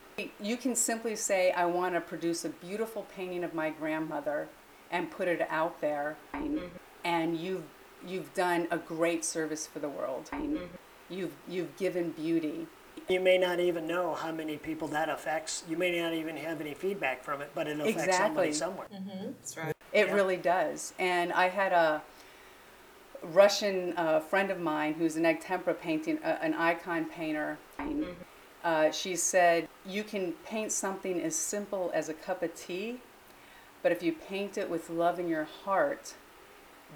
You 0.41 0.57
can 0.57 0.77
simply 0.77 1.17
say, 1.17 1.51
I 1.53 1.65
want 1.65 1.95
to 1.95 2.01
produce 2.01 2.45
a 2.45 2.51
beautiful 2.51 3.07
painting 3.17 3.45
of 3.45 3.55
my 3.55 3.71
grandmother 3.71 4.49
and 4.91 5.11
put 5.11 5.27
it 5.27 5.47
out 5.49 5.81
there, 5.81 6.17
mm-hmm. 6.35 6.67
and 7.03 7.37
you've, 7.37 7.65
you've 8.07 8.33
done 8.35 8.69
a 8.71 8.77
great 8.77 9.25
service 9.25 9.67
for 9.67 9.79
the 9.79 9.89
world. 9.89 10.31
You've, 11.09 11.33
you've 11.49 11.77
given 11.77 12.11
beauty. 12.11 12.67
You 13.09 13.21
may 13.21 13.39
not 13.39 13.61
even 13.61 13.87
know 13.87 14.15
how 14.15 14.33
many 14.33 14.57
people 14.57 14.89
that 14.89 15.09
affects. 15.09 15.65
You 15.69 15.77
may 15.77 16.01
not 16.01 16.15
even 16.15 16.37
have 16.37 16.61
any 16.61 16.75
feedback 16.75 17.23
from 17.23 17.43
it, 17.43 17.51
but 17.55 17.67
it 17.67 17.79
affects 17.81 18.17
somebody 18.17 18.53
somewhere. 18.53 18.87
Exactly. 18.87 18.93
somewhere. 18.93 19.35
That's 19.41 19.57
right. 19.57 19.77
It 19.93 20.07
Yeah. 20.07 20.15
really 20.15 20.37
does. 20.37 20.95
And 20.99 21.33
I 21.33 21.49
had 21.49 21.73
a 21.73 22.03
Russian 23.23 23.95
uh, 23.97 24.21
friend 24.21 24.51
of 24.51 24.61
mine 24.61 24.95
who's 24.95 25.17
an 25.17 25.27
egg 25.27 25.41
tempera 25.41 25.75
painting, 25.75 26.19
uh, 26.25 26.39
an 26.41 26.55
icon 26.55 27.05
painter. 27.07 27.59
Uh, 28.65 28.91
she 28.91 29.17
said, 29.17 29.69
You 29.85 30.05
can 30.05 30.33
paint 30.47 30.73
something 30.73 31.21
as 31.21 31.35
simple 31.37 31.91
as 31.95 32.09
a 32.09 32.15
cup 32.15 32.43
of 32.43 32.55
tea, 32.55 33.01
but 33.83 33.93
if 33.93 34.03
you 34.03 34.13
paint 34.13 34.57
it 34.57 34.71
with 34.71 34.89
love 34.89 35.19
in 35.19 35.29
your 35.29 35.45
heart, 35.45 36.15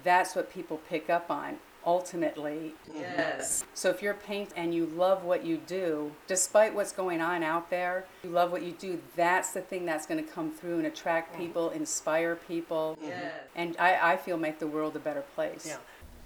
that's 0.03 0.35
what 0.35 0.51
people 0.51 0.77
pick 0.89 1.09
up 1.09 1.29
on 1.29 1.59
ultimately. 1.87 2.73
Yes. 2.93 3.63
So 3.73 3.89
if 3.89 4.03
you're 4.03 4.11
a 4.11 4.17
paint 4.17 4.51
and 4.57 4.75
you 4.75 4.85
love 4.85 5.23
what 5.23 5.45
you 5.45 5.57
do, 5.65 6.11
despite 6.27 6.75
what's 6.75 6.91
going 6.91 7.21
on 7.21 7.41
out 7.43 7.69
there, 7.69 8.05
you 8.23 8.29
love 8.29 8.51
what 8.51 8.61
you 8.61 8.73
do, 8.73 8.99
that's 9.15 9.51
the 9.53 9.61
thing 9.61 9.85
that's 9.85 10.05
going 10.05 10.23
to 10.23 10.29
come 10.29 10.51
through 10.51 10.77
and 10.79 10.85
attract 10.85 11.35
people, 11.37 11.69
inspire 11.69 12.35
people, 12.35 12.97
Yes. 13.01 13.31
and 13.55 13.75
I, 13.79 14.13
I 14.13 14.17
feel 14.17 14.37
make 14.37 14.59
the 14.59 14.67
world 14.67 14.95
a 14.97 14.99
better 14.99 15.23
place. 15.33 15.65
Yeah. 15.65 15.77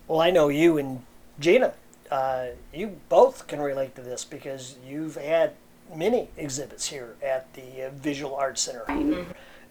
Well, 0.07 0.19
I 0.19 0.31
know 0.31 0.49
you 0.49 0.77
and 0.79 1.03
Gina. 1.39 1.75
Uh, 2.09 2.47
you 2.73 2.97
both 3.07 3.47
can 3.47 3.61
relate 3.61 3.95
to 3.95 4.01
this 4.01 4.25
because 4.25 4.75
you've 4.85 5.15
had 5.15 5.53
many 5.95 6.27
exhibits 6.35 6.87
here 6.89 7.15
at 7.23 7.53
the 7.53 7.87
uh, 7.87 7.89
Visual 7.91 8.35
Arts 8.35 8.61
Center. 8.61 8.83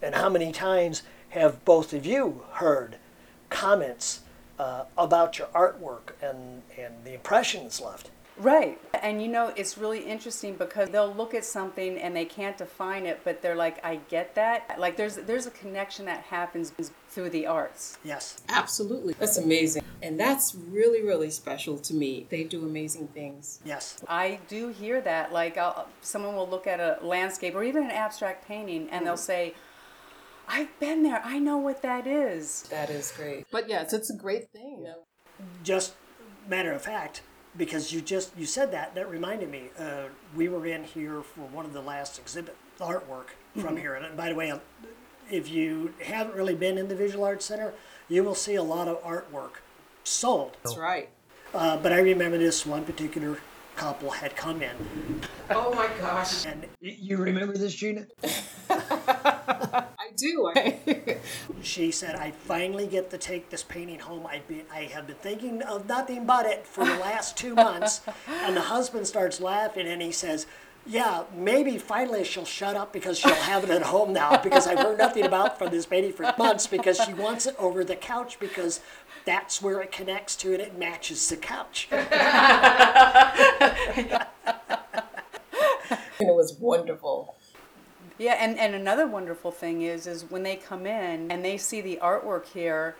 And 0.01 0.15
how 0.15 0.31
many 0.31 0.51
times 0.53 1.03
have 1.31 1.63
both 1.67 1.93
of 1.93 2.07
you 2.07 2.45
heard 2.53 2.97
comments 3.51 4.21
uh, 4.61 4.85
about 4.99 5.39
your 5.39 5.49
artwork 5.49 6.13
and, 6.21 6.63
and 6.79 6.95
the 7.03 7.15
impression 7.15 7.65
it's 7.65 7.81
left? 7.81 8.11
Right. 8.37 8.79
And 9.03 9.21
you 9.23 9.29
know, 9.29 9.53
it's 9.57 9.77
really 9.77 10.01
interesting 10.01 10.55
because 10.55 10.91
they'll 10.91 11.13
look 11.13 11.35
at 11.35 11.45
something 11.45 11.99
and 11.99 12.15
they 12.15 12.25
can't 12.25 12.57
define 12.57 13.05
it, 13.07 13.21
but 13.25 13.43
they're 13.43 13.57
like, 13.57 13.85
I 13.85 14.01
get 14.09 14.35
that. 14.35 14.79
Like 14.79 14.97
there's 14.97 15.17
there's 15.17 15.47
a 15.47 15.51
connection 15.51 16.07
that 16.07 16.23
happens 16.23 16.73
through 17.09 17.31
the 17.31 17.47
arts. 17.47 17.99
Yes. 18.03 18.43
Absolutely. 18.49 19.15
That's 19.19 19.37
amazing. 19.37 19.83
And 20.03 20.19
that's 20.19 20.55
really, 20.55 21.03
really 21.03 21.31
special 21.31 21.77
to 21.79 21.95
me. 21.95 22.27
They 22.31 22.45
do 22.45 22.63
amazing 22.63 23.09
things. 23.09 23.61
Yes. 23.65 24.03
I 24.09 24.41
do 24.49 24.69
hear 24.69 25.03
that. 25.03 25.33
Like 25.33 25.59
I'll, 25.59 25.89
someone 26.01 26.35
will 26.35 26.49
look 26.49 26.67
at 26.67 26.81
a 26.81 26.99
landscape 27.03 27.55
or 27.55 27.63
even 27.63 27.85
an 27.85 27.91
abstract 27.91 28.47
painting 28.49 28.89
and 28.91 29.07
they'll 29.07 29.19
say, 29.19 29.55
I've 30.53 30.79
been 30.81 31.03
there. 31.03 31.23
I 31.25 31.39
know 31.39 31.57
what 31.59 31.81
that 31.83 32.07
is. 32.07 32.63
That 32.71 32.91
is 32.91 33.13
great. 33.17 33.47
But 33.53 33.69
yes, 33.69 33.93
it's 33.93 34.11
a 34.11 34.17
great 34.17 34.51
thing. 34.51 34.85
You 34.85 34.95
just 35.65 35.95
matter 36.49 36.73
of 36.73 36.83
fact 36.83 37.23
because 37.57 37.93
you 37.93 38.01
just 38.01 38.37
you 38.37 38.45
said 38.47 38.73
that 38.73 38.95
that 38.95 39.09
reminded 39.09 39.51
me 39.51 39.71
uh, 39.79 40.05
we 40.37 40.49
were 40.49 40.67
in 40.67 40.85
here 40.85 41.23
for 41.23 41.43
one 41.43 41.65
of 41.65 41.73
the 41.73 41.81
last 41.81 42.19
exhibit 42.19 42.57
artwork 42.81 43.27
from 43.59 43.77
here 43.77 43.95
and 43.95 44.17
by 44.17 44.29
the 44.29 44.35
way 44.35 44.53
if 45.31 45.49
you 45.51 45.93
haven't 46.03 46.35
really 46.35 46.55
been 46.55 46.77
in 46.79 46.89
the 46.89 46.95
visual 46.95 47.25
arts 47.25 47.45
center 47.45 47.73
you 48.09 48.23
will 48.25 48.35
see 48.35 48.55
a 48.57 48.63
lot 48.63 48.89
of 48.89 49.03
artwork 49.03 49.61
sold 50.05 50.57
That's 50.63 50.77
right. 50.77 51.09
uh, 51.55 51.77
but 51.77 51.93
i 51.93 51.99
remember 52.01 52.39
this 52.39 52.65
one 52.67 52.85
particular 52.85 53.39
couple 53.77 54.11
had 54.11 54.35
come 54.37 54.63
in 54.63 54.77
Oh 55.51 55.75
my 55.75 55.89
gosh. 56.01 56.47
and 56.47 56.67
you 56.81 57.17
remember 57.17 57.55
this 57.57 57.75
gina 57.75 58.07
I 58.23 58.83
do. 60.21 60.53
I, 60.55 61.19
she 61.63 61.91
said, 61.91 62.15
"I 62.15 62.31
finally 62.31 62.87
get 62.87 63.11
to 63.11 63.19
take 63.19 63.51
this 63.51 63.63
painting 63.63 63.99
home. 63.99 64.27
I've 64.27 64.47
been, 64.47 64.65
I 64.73 64.83
have 64.85 65.07
been 65.07 65.17
thinking 65.17 65.63
of 65.63 65.89
nothing 65.89 66.27
but 66.27 66.47
it 66.47 66.67
for 66.67 66.85
the 66.85 66.97
last 66.97 67.37
two 67.37 67.55
months." 67.55 68.03
and 68.29 68.57
the 68.57 68.61
husband 68.63 69.07
starts 69.07 69.41
laughing, 69.41 69.87
and 69.87 70.03
he 70.03 70.13
says, 70.13 70.47
"Yeah, 70.87 71.25
maybe 71.35 71.79
finally 71.79 72.25
she'll 72.25 72.45
shut 72.45 72.77
up 72.77 72.93
because 72.93 73.19
she'll 73.19 73.35
have 73.35 73.65
it 73.65 73.71
at 73.71 73.83
home 73.83 74.13
now 74.13 74.37
because 74.43 74.67
I've 74.67 74.79
heard 74.79 74.99
nothing 74.99 75.25
about 75.25 75.59
from 75.59 75.71
this 75.71 75.87
baby 75.87 76.13
for 76.13 76.33
months 76.39 76.67
because 76.67 77.01
she 77.01 77.15
wants 77.15 77.47
it 77.47 77.57
over 77.59 77.85
the 77.85 77.97
couch 77.97 78.39
because." 78.39 78.81
That's 79.27 79.61
where 79.61 79.83
it 79.83 79.93
connects 79.93 80.35
to 80.37 80.55
and 80.55 80.63
it 80.63 80.79
matches 80.79 81.29
the 81.29 81.37
couch. 81.37 81.89
and 81.93 82.01
it 86.29 86.35
was 86.35 86.57
wonderful. 86.59 87.37
Yeah, 88.21 88.37
and, 88.39 88.59
and 88.59 88.75
another 88.75 89.07
wonderful 89.07 89.51
thing 89.51 89.81
is 89.81 90.07
is 90.07 90.31
when 90.31 90.43
they 90.43 90.57
come 90.57 90.85
in 90.85 91.31
and 91.31 91.43
they 91.43 91.57
see 91.57 91.81
the 91.81 91.99
artwork 92.03 92.45
here, 92.45 92.95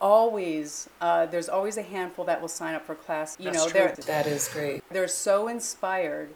always 0.00 0.90
uh, 1.00 1.26
there's 1.26 1.48
always 1.48 1.76
a 1.76 1.82
handful 1.82 2.24
that 2.24 2.40
will 2.40 2.48
sign 2.48 2.74
up 2.74 2.84
for 2.84 2.96
class. 2.96 3.36
You 3.38 3.46
That's 3.46 3.58
know, 3.58 3.70
true. 3.70 3.72
they're 3.80 3.94
That 4.06 4.26
is 4.26 4.48
great. 4.48 4.82
they're 4.90 5.06
so 5.06 5.46
inspired 5.46 6.30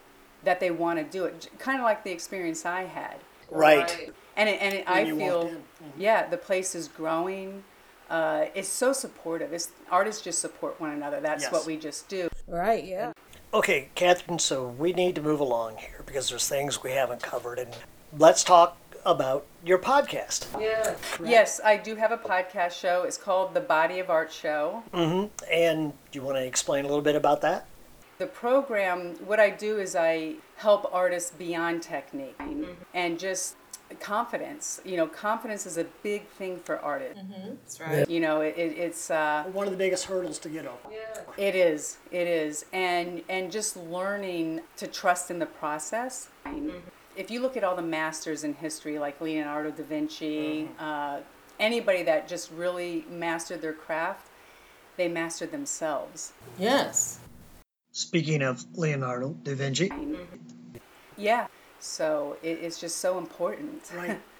that 0.44 0.60
they 0.60 0.70
want 0.70 1.00
to 1.00 1.04
do 1.04 1.24
it, 1.24 1.48
kind 1.58 1.80
of 1.80 1.84
like 1.84 2.04
the 2.04 2.12
experience 2.12 2.64
I 2.64 2.82
had. 2.84 3.16
Right. 3.50 4.12
And 4.36 4.48
it, 4.48 4.62
and 4.62 4.74
it, 4.76 4.84
I 4.88 5.04
feel, 5.04 5.40
walked 5.42 5.52
in. 5.52 5.62
yeah, 5.98 6.28
the 6.28 6.36
place 6.38 6.76
is 6.76 6.86
growing. 6.86 7.64
Uh, 8.08 8.46
it's 8.54 8.68
so 8.68 8.92
supportive. 8.92 9.52
It's, 9.52 9.70
artists 9.90 10.22
just 10.22 10.38
support 10.38 10.80
one 10.80 10.90
another. 10.92 11.20
That's 11.20 11.42
Yes. 11.42 11.52
what 11.52 11.66
we 11.66 11.76
just 11.76 12.08
do. 12.08 12.28
Right, 12.46 12.84
yeah. 12.84 13.12
Okay, 13.52 13.88
Catherine, 13.96 14.38
so 14.38 14.68
we 14.68 14.92
need 14.92 15.16
to 15.16 15.22
move 15.22 15.40
along 15.40 15.78
here 15.78 16.02
because 16.06 16.28
there's 16.28 16.48
things 16.48 16.84
we 16.84 16.92
haven't 16.92 17.20
covered. 17.20 17.58
And 17.58 17.74
let's 18.16 18.44
talk 18.44 18.76
about 19.04 19.44
your 19.64 19.78
podcast. 19.78 20.46
Yeah. 20.60 20.94
Yes, 21.24 21.60
I 21.64 21.76
do 21.76 21.96
have 21.96 22.12
a 22.12 22.16
podcast 22.16 22.80
show. 22.80 23.02
It's 23.02 23.16
called 23.16 23.54
The 23.54 23.60
Body 23.60 23.98
of 23.98 24.08
Art 24.08 24.30
Show. 24.30 24.84
Mm-hmm. 24.94 25.44
And 25.50 25.92
do 26.12 26.18
you 26.20 26.22
want 26.22 26.36
to 26.36 26.44
explain 26.44 26.84
a 26.84 26.88
little 26.88 27.02
bit 27.02 27.16
about 27.16 27.40
that? 27.40 27.66
The 28.18 28.26
program, 28.26 29.16
what 29.26 29.40
I 29.40 29.50
do 29.50 29.80
is 29.80 29.96
I 29.96 30.34
help 30.58 30.88
artists 30.92 31.32
beyond 31.32 31.82
technique 31.82 32.38
and 32.94 33.18
just 33.18 33.56
confidence. 33.98 34.80
You 34.84 34.96
know, 34.96 35.06
confidence 35.06 35.66
is 35.66 35.76
a 35.76 35.84
big 36.02 36.26
thing 36.28 36.58
for 36.58 36.78
artists. 36.78 37.20
mm-hmm. 37.22 37.48
That's 37.50 37.80
right. 37.80 38.08
You 38.08 38.20
know, 38.20 38.40
it, 38.40 38.54
it, 38.56 38.78
it's 38.78 39.10
uh, 39.10 39.44
One 39.52 39.66
of 39.66 39.72
the 39.72 39.78
biggest 39.78 40.04
hurdles 40.04 40.38
to 40.40 40.48
get 40.48 40.66
over. 40.66 40.78
Yeah. 40.92 41.20
it 41.36 41.54
is, 41.54 41.98
it 42.10 42.26
is, 42.26 42.64
and 42.72 43.22
and 43.28 43.50
just 43.50 43.76
learning 43.76 44.60
to 44.76 44.86
trust 44.86 45.30
in 45.30 45.38
the 45.38 45.46
process. 45.46 46.28
If 47.16 47.30
you 47.30 47.40
look 47.40 47.56
at 47.56 47.64
all 47.64 47.74
the 47.76 47.82
masters 47.82 48.44
in 48.44 48.54
history, 48.54 48.98
like 48.98 49.20
Leonardo 49.20 49.70
da 49.70 49.82
Vinci, 49.82 50.68
uh, 50.78 51.20
anybody 51.58 52.02
that 52.04 52.28
just 52.28 52.50
really 52.52 53.04
mastered 53.10 53.60
their 53.60 53.72
craft, 53.72 54.28
they 54.96 55.08
mastered 55.08 55.50
themselves. 55.50 56.32
Yes. 56.58 57.18
Speaking 57.92 58.42
of 58.42 58.64
Leonardo 58.74 59.30
da 59.42 59.54
Vinci, 59.54 59.90
Yeah. 61.16 61.48
So 61.80 62.36
it, 62.42 62.58
it's 62.62 62.78
just 62.78 62.98
so 62.98 63.18
important. 63.18 63.90
right? 63.94 64.20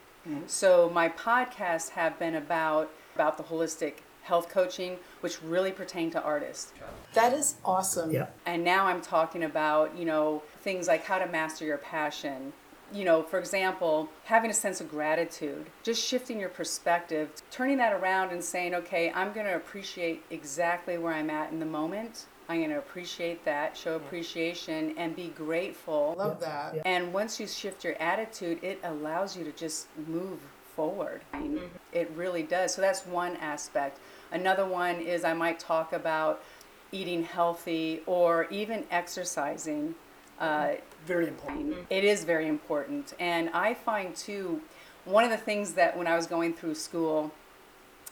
So 0.47 0.91
my 0.91 1.09
podcasts 1.09 1.89
have 1.91 2.19
been 2.19 2.35
about 2.35 2.91
about 3.15 3.39
the 3.39 3.43
holistic 3.43 3.95
health 4.23 4.49
coaching, 4.51 4.99
which 5.21 5.43
really 5.43 5.73
pertain 5.73 6.11
to 6.11 6.23
artists. 6.23 6.73
That 7.15 7.33
is 7.33 7.57
awesome. 7.65 8.11
Yeah. 8.13 8.27
And 8.47 8.63
now 8.63 8.87
I'm 8.87 9.01
talking 9.01 9.43
about, 9.45 9.97
you 9.97 10.05
know, 10.05 10.43
things 10.61 10.89
like 10.89 11.05
how 11.05 11.19
to 11.19 11.27
master 11.27 11.65
your 11.65 11.79
passion. 11.79 12.53
You 12.93 13.05
know, 13.05 13.23
for 13.23 13.39
example, 13.39 14.09
having 14.25 14.51
a 14.51 14.55
sense 14.55 14.81
of 14.81 14.91
gratitude, 14.91 15.67
just 15.83 16.07
shifting 16.07 16.39
your 16.39 16.49
perspective, 16.49 17.31
turning 17.51 17.79
that 17.79 17.93
around 17.93 18.31
and 18.31 18.43
saying, 18.43 18.75
okay, 18.75 19.13
I'm 19.15 19.33
going 19.33 19.47
to 19.47 19.55
appreciate 19.57 20.23
exactly 20.31 20.99
where 20.99 21.15
I'm 21.15 21.31
at 21.31 21.51
in 21.53 21.61
the 21.61 21.67
moment. 21.67 22.27
I'm 22.51 22.59
going 22.59 22.71
to 22.71 22.79
appreciate 22.79 23.45
that, 23.45 23.77
show 23.77 23.95
appreciation, 23.95 24.93
and 24.97 25.15
be 25.15 25.29
grateful. 25.29 26.17
Love 26.19 26.41
that. 26.41 26.79
And 26.85 27.13
once 27.13 27.39
you 27.39 27.47
shift 27.47 27.85
your 27.85 27.95
attitude, 28.03 28.59
it 28.65 28.81
allows 28.83 29.37
you 29.37 29.45
to 29.45 29.53
just 29.53 29.87
move 30.09 30.41
forward. 30.75 31.21
I 31.33 31.39
mean, 31.39 31.61
It 31.93 32.11
really 32.17 32.43
does. 32.43 32.75
So 32.75 32.81
that's 32.83 33.07
one 33.07 33.37
aspect. 33.37 34.01
Another 34.33 34.67
one 34.67 34.97
is 34.97 35.23
I 35.23 35.33
might 35.33 35.61
talk 35.61 35.93
about 35.93 36.43
eating 36.91 37.23
healthy 37.23 38.03
or 38.05 38.49
even 38.51 38.85
exercising. 38.91 39.95
Uh, 40.41 40.73
Very 41.07 41.29
important. 41.29 41.77
it 41.89 42.03
is 42.03 42.25
very 42.25 42.49
important. 42.49 43.15
And 43.21 43.49
I 43.51 43.75
find 43.75 44.17
too, 44.17 44.61
one 45.05 45.23
of 45.23 45.31
the 45.31 45.37
things 45.37 45.75
that 45.75 45.97
when 45.97 46.09
I 46.09 46.17
was 46.17 46.27
going 46.27 46.55
through 46.55 46.75
school, 46.75 47.31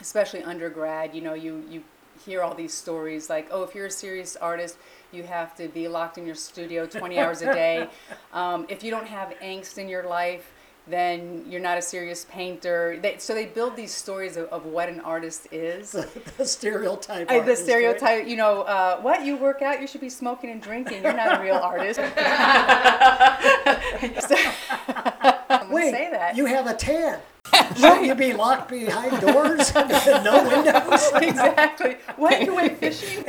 especially 0.00 0.44
undergrad, 0.44 1.12
you 1.12 1.22
know, 1.22 1.34
you, 1.34 1.64
you 1.68 1.82
hear 2.24 2.42
all 2.42 2.54
these 2.54 2.74
stories 2.74 3.30
like, 3.30 3.48
oh, 3.50 3.62
if 3.62 3.74
you're 3.74 3.86
a 3.86 3.90
serious 3.90 4.36
artist, 4.36 4.76
you 5.12 5.22
have 5.22 5.54
to 5.56 5.68
be 5.68 5.88
locked 5.88 6.18
in 6.18 6.26
your 6.26 6.34
studio 6.34 6.86
20 6.86 7.18
hours 7.18 7.42
a 7.42 7.52
day. 7.52 7.88
Um, 8.32 8.66
if 8.68 8.82
you 8.82 8.90
don't 8.90 9.06
have 9.06 9.30
angst 9.42 9.78
in 9.78 9.88
your 9.88 10.06
life, 10.06 10.52
then 10.90 11.44
you're 11.48 11.60
not 11.60 11.78
a 11.78 11.82
serious 11.82 12.26
painter. 12.30 12.98
They, 13.00 13.18
so 13.18 13.34
they 13.34 13.46
build 13.46 13.76
these 13.76 13.94
stories 13.94 14.36
of, 14.36 14.48
of 14.48 14.64
what 14.64 14.88
an 14.88 15.00
artist 15.00 15.48
is. 15.52 15.92
the 16.36 16.44
stereotype. 16.44 17.28
Uh, 17.28 17.34
the 17.34 17.40
artist, 17.40 17.60
right? 17.60 17.68
stereotype, 17.68 18.26
you 18.26 18.36
know, 18.36 18.62
uh, 18.62 19.00
what 19.00 19.24
you 19.24 19.36
work 19.36 19.62
out, 19.62 19.80
you 19.80 19.86
should 19.86 20.00
be 20.00 20.08
smoking 20.08 20.50
and 20.50 20.62
drinking. 20.62 21.02
You're 21.02 21.12
not 21.12 21.40
a 21.40 21.42
real 21.42 21.56
artist. 21.56 21.98
Wait, 25.70 25.90
say 25.90 26.08
that. 26.10 26.36
you 26.36 26.46
have 26.46 26.66
a 26.66 26.74
tan. 26.74 27.18
Shouldn't 27.76 28.06
you 28.06 28.14
be 28.14 28.32
locked 28.32 28.70
behind 28.70 29.20
doors? 29.20 29.74
no 30.24 30.42
windows? 30.48 31.10
exactly. 31.14 31.96
What 32.16 32.42
you 32.42 32.54
went 32.54 32.78
fishing? 32.78 33.24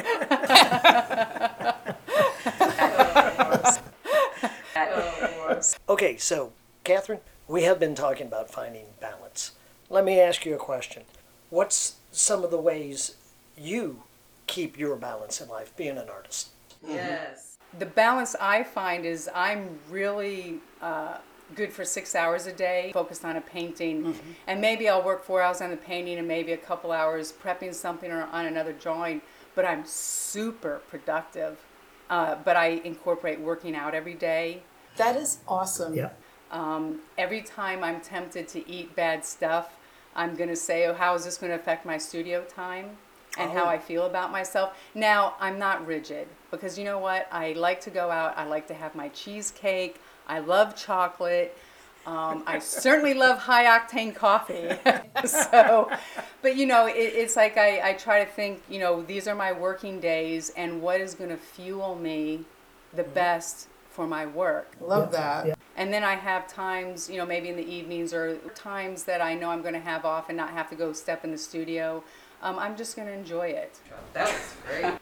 Okay, 5.89 6.17
so, 6.17 6.53
Catherine, 6.83 7.19
we 7.47 7.63
have 7.63 7.79
been 7.79 7.95
talking 7.95 8.27
about 8.27 8.49
finding 8.51 8.85
balance. 9.01 9.51
Let 9.89 10.05
me 10.05 10.19
ask 10.19 10.45
you 10.45 10.55
a 10.55 10.59
question. 10.59 11.03
What's 11.49 11.95
some 12.11 12.43
of 12.43 12.51
the 12.51 12.59
ways 12.59 13.15
you 13.57 14.03
keep 14.47 14.77
your 14.77 14.95
balance 14.95 15.41
in 15.41 15.49
life 15.49 15.75
being 15.75 15.97
an 15.97 16.09
artist? 16.09 16.49
Yes. 16.87 17.57
The 17.77 17.85
balance 17.85 18.35
I 18.39 18.63
find 18.63 19.05
is 19.05 19.29
I'm 19.33 19.79
really 19.89 20.59
uh, 20.81 21.17
good 21.55 21.71
for 21.73 21.85
six 21.85 22.15
hours 22.15 22.45
a 22.47 22.53
day, 22.53 22.91
focused 22.93 23.25
on 23.25 23.35
a 23.35 23.41
painting, 23.41 24.15
and 24.47 24.61
maybe 24.61 24.87
I'll 24.89 25.03
work 25.03 25.23
four 25.23 25.41
hours 25.41 25.61
on 25.61 25.69
the 25.71 25.77
painting 25.77 26.17
and 26.17 26.27
maybe 26.27 26.51
a 26.53 26.57
couple 26.57 26.91
hours 26.91 27.31
prepping 27.43 27.73
something 27.73 28.11
or 28.11 28.23
on 28.31 28.45
another 28.45 28.73
drawing. 28.73 29.21
But 29.55 29.65
I'm 29.65 29.83
super 29.85 30.81
productive. 30.89 31.57
Uh, 32.09 32.35
but 32.43 32.55
I 32.55 32.81
incorporate 32.83 33.39
working 33.39 33.75
out 33.75 33.93
every 33.93 34.15
day. 34.15 34.63
That 34.97 35.15
is 35.15 35.39
awesome. 35.47 35.93
Yeah. 35.93 36.09
Um, 36.51 37.01
every 37.19 37.41
time 37.41 37.83
I'm 37.83 38.01
tempted 38.01 38.47
to 38.49 38.67
eat 38.67 38.95
bad 38.95 39.23
stuff, 39.23 39.75
I'm 40.15 40.35
going 40.35 40.49
to 40.49 40.55
say, 40.55 40.87
oh, 40.87 40.95
how 40.95 41.13
is 41.13 41.25
this 41.25 41.37
going 41.37 41.51
to 41.51 41.55
affect 41.55 41.85
my 41.85 41.99
studio 41.99 42.43
time 42.45 42.97
and 43.37 43.51
how 43.51 43.65
Oh. 43.65 43.69
I 43.69 43.77
feel 43.77 44.07
about 44.07 44.31
myself? 44.31 44.75
Now, 44.95 45.35
I'm 45.39 45.59
not 45.59 45.85
rigid 45.85 46.27
because 46.49 46.79
you 46.79 46.83
know 46.83 46.97
what? 46.97 47.27
I 47.31 47.53
like 47.53 47.79
to 47.81 47.91
go 47.91 48.09
out, 48.09 48.35
I 48.35 48.45
like 48.45 48.65
to 48.69 48.73
have 48.73 48.95
my 48.95 49.09
cheesecake, 49.09 50.01
I 50.29 50.39
love 50.39 50.75
chocolate. 50.75 51.57
Um, 52.05 52.43
I 52.47 52.59
certainly 52.59 53.13
love 53.13 53.39
high 53.39 53.65
octane 53.65 54.15
coffee. 54.15 54.69
so, 55.25 55.91
but 56.41 56.55
you 56.55 56.65
know, 56.65 56.87
it, 56.87 56.93
it's 56.93 57.35
like 57.35 57.57
I, 57.57 57.89
I 57.89 57.93
try 57.93 58.23
to 58.23 58.31
think, 58.31 58.63
you 58.69 58.79
know, 58.79 59.01
these 59.01 59.27
are 59.27 59.35
my 59.35 59.51
working 59.51 59.99
days 59.99 60.51
and 60.55 60.81
what 60.81 61.01
is 61.01 61.13
going 61.13 61.29
to 61.29 61.37
fuel 61.37 61.95
me 61.95 62.45
the 62.93 63.03
best 63.03 63.67
for 63.91 64.07
my 64.07 64.25
work. 64.25 64.75
Love 64.79 65.11
that. 65.11 65.57
And 65.75 65.93
then 65.93 66.03
I 66.03 66.15
have 66.15 66.47
times, 66.47 67.09
you 67.09 67.17
know, 67.17 67.25
maybe 67.25 67.49
in 67.49 67.55
the 67.55 67.67
evenings 67.67 68.13
or 68.13 68.37
times 68.55 69.03
that 69.03 69.21
I 69.21 69.33
know 69.35 69.49
I'm 69.49 69.61
going 69.61 69.73
to 69.73 69.79
have 69.79 70.05
off 70.05 70.29
and 70.29 70.37
not 70.37 70.51
have 70.51 70.69
to 70.69 70.75
go 70.75 70.93
step 70.93 71.23
in 71.23 71.31
the 71.31 71.37
studio. 71.37 72.03
Um, 72.41 72.57
I'm 72.57 72.77
just 72.77 72.95
going 72.95 73.07
to 73.07 73.13
enjoy 73.13 73.47
it. 73.47 73.79
That 74.13 74.27
was 74.27 74.55
great. 74.67 74.93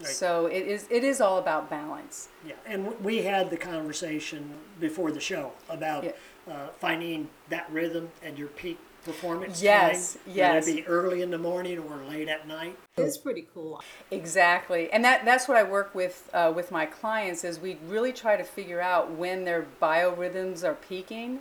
Right. 0.00 0.08
So 0.08 0.46
it 0.46 0.66
is. 0.66 0.86
It 0.90 1.04
is 1.04 1.20
all 1.20 1.38
about 1.38 1.70
balance. 1.70 2.28
Yeah, 2.46 2.54
and 2.66 2.98
we 3.02 3.22
had 3.22 3.48
the 3.50 3.56
conversation 3.56 4.54
before 4.78 5.10
the 5.10 5.20
show 5.20 5.52
about 5.70 6.04
Yeah. 6.04 6.12
uh, 6.50 6.68
finding 6.78 7.28
that 7.48 7.66
rhythm 7.70 8.10
and 8.22 8.38
your 8.38 8.48
peak 8.48 8.78
performance 9.04 9.62
Yes, 9.62 10.14
time. 10.14 10.22
yes. 10.34 10.66
Whether 10.66 10.78
it 10.78 10.82
be 10.82 10.86
early 10.88 11.22
in 11.22 11.30
the 11.30 11.38
morning 11.38 11.78
or 11.78 11.96
late 12.08 12.28
at 12.28 12.46
night. 12.46 12.76
It's 12.96 13.16
pretty 13.16 13.46
cool. 13.54 13.80
Exactly, 14.10 14.90
and 14.90 15.04
that 15.04 15.24
that's 15.24 15.48
what 15.48 15.56
I 15.56 15.62
work 15.62 15.94
with 15.94 16.28
uh, 16.34 16.52
with 16.54 16.70
my 16.70 16.84
clients 16.86 17.42
is 17.44 17.58
we 17.58 17.78
really 17.86 18.12
try 18.12 18.36
to 18.36 18.44
figure 18.44 18.80
out 18.80 19.12
when 19.12 19.44
their 19.44 19.64
biorhythms 19.80 20.62
are 20.64 20.74
peaking. 20.74 21.40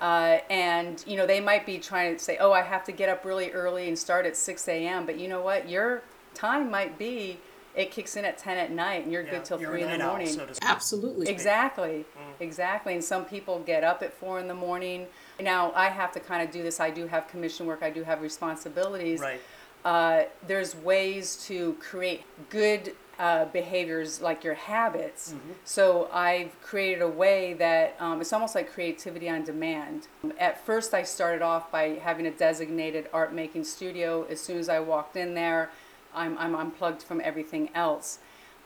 Uh, 0.00 0.38
and 0.48 1.02
you 1.08 1.16
know 1.16 1.26
they 1.26 1.40
might 1.40 1.66
be 1.66 1.78
trying 1.78 2.16
to 2.16 2.22
say, 2.22 2.36
"Oh, 2.38 2.52
I 2.52 2.62
have 2.62 2.84
to 2.84 2.92
get 2.92 3.08
up 3.08 3.24
really 3.24 3.50
early 3.50 3.88
and 3.88 3.98
start 3.98 4.24
at 4.26 4.36
6 4.36 4.68
a.m." 4.68 5.04
But 5.06 5.18
you 5.18 5.26
know 5.26 5.40
what? 5.40 5.68
Your 5.68 6.02
time 6.34 6.70
might 6.70 6.96
be 6.98 7.40
it 7.78 7.92
kicks 7.92 8.16
in 8.16 8.24
at 8.24 8.36
10 8.36 8.58
at 8.58 8.72
night, 8.72 9.04
and 9.04 9.12
you're 9.12 9.22
Yeah, 9.22 9.30
good 9.30 9.44
till 9.44 9.60
you're 9.60 9.70
three 9.70 9.82
in 9.82 9.90
the 9.90 9.98
night 9.98 10.04
owl, 10.04 10.10
morning. 10.10 10.26
so 10.28 10.44
to 10.44 10.54
speak. 10.54 10.68
Absolutely. 10.68 11.28
Exactly, 11.28 12.04
exactly. 12.40 12.92
And 12.94 13.02
some 13.04 13.24
people 13.24 13.60
get 13.60 13.84
up 13.84 14.02
at 14.02 14.12
four 14.12 14.40
in 14.40 14.48
the 14.48 14.54
morning. 14.54 15.06
Now 15.40 15.72
I 15.76 15.86
have 15.88 16.10
to 16.12 16.20
kind 16.20 16.42
of 16.42 16.50
do 16.50 16.62
this. 16.64 16.80
I 16.80 16.90
do 16.90 17.06
have 17.06 17.28
commission 17.28 17.66
work. 17.66 17.82
I 17.82 17.90
do 17.90 18.02
have 18.02 18.20
responsibilities. 18.20 19.20
Right. 19.20 19.40
Uh, 19.84 20.24
there's 20.46 20.74
ways 20.74 21.36
to 21.46 21.74
create 21.74 22.22
good 22.50 22.94
uh, 23.20 23.44
behaviors 23.46 24.20
like 24.20 24.42
your 24.44 24.54
habits. 24.54 25.34
So 25.64 26.08
I've 26.12 26.60
created 26.62 27.00
a 27.02 27.08
way 27.08 27.52
that 27.54 27.96
um, 28.00 28.20
it's 28.20 28.32
almost 28.32 28.54
like 28.56 28.72
creativity 28.72 29.28
on 29.28 29.44
demand. 29.44 30.08
At 30.38 30.64
first, 30.66 30.94
I 30.94 31.04
started 31.04 31.42
off 31.42 31.70
by 31.70 31.90
having 32.02 32.26
a 32.26 32.30
designated 32.32 33.08
art 33.12 33.32
making 33.32 33.64
studio. 33.64 34.24
As 34.28 34.40
soon 34.40 34.58
as 34.58 34.68
I 34.68 34.78
walked 34.80 35.16
in 35.16 35.34
there, 35.34 35.70
I'm, 36.14 36.36
I'm 36.38 36.54
unplugged 36.54 37.02
from 37.02 37.20
everything 37.24 37.70
else. 37.74 38.18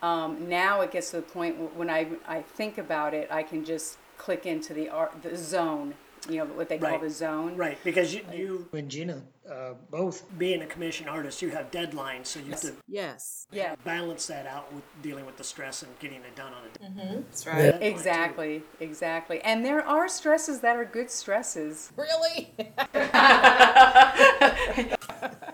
Um, 0.02 0.48
now 0.48 0.81
it 0.81 0.90
gets 0.90 1.11
to 1.11 1.16
the 1.16 1.22
point 1.22 1.76
when 1.76 1.88
I, 1.88 2.09
I 2.26 2.42
think 2.42 2.78
about 2.78 3.14
it, 3.14 3.28
I 3.31 3.42
can 3.42 3.64
just 3.64 3.98
click 4.18 4.46
into 4.46 4.74
the 4.74 4.88
art, 4.88 5.22
the 5.22 5.37
zone, 5.37 5.94
you 6.28 6.37
know, 6.38 6.44
what 6.46 6.68
they 6.68 6.78
call 6.78 6.90
Right. 6.92 7.00
the 7.00 7.11
zone. 7.11 7.57
Right, 7.57 7.78
because 7.85 8.14
you, 8.14 8.22
you 8.33 8.68
and 8.72 8.88
Gina, 8.88 9.22
uh, 9.48 9.74
both 9.90 10.24
being 10.38 10.62
a 10.62 10.66
commission 10.66 11.09
artist, 11.09 11.42
you 11.42 11.50
have 11.50 11.70
deadlines, 11.72 12.26
so 12.26 12.40
you 12.40 12.50
have 12.50 12.61
to 12.62 12.72
Yes. 12.88 13.46
Yeah. 13.52 13.74
balance 13.85 14.26
that 14.26 14.46
out 14.46 14.72
with 14.72 14.83
dealing 15.02 15.26
with 15.26 15.37
the 15.37 15.44
stress 15.44 15.83
and 15.83 15.96
getting 15.98 16.22
it 16.22 16.35
done 16.37 16.52
on 16.52 16.62
a 16.64 17.22
That's 17.22 17.46
right. 17.46 17.59
deadline, 17.59 17.81
too. 17.81 17.87
Exactly, 17.87 18.62
exactly. 18.81 19.40
And 19.42 19.64
there 19.64 19.85
are 19.85 20.09
stresses 20.09 20.61
that 20.61 20.76
are 20.76 20.85
good 20.85 21.11
stresses. 21.11 21.92
Really? 21.96 22.52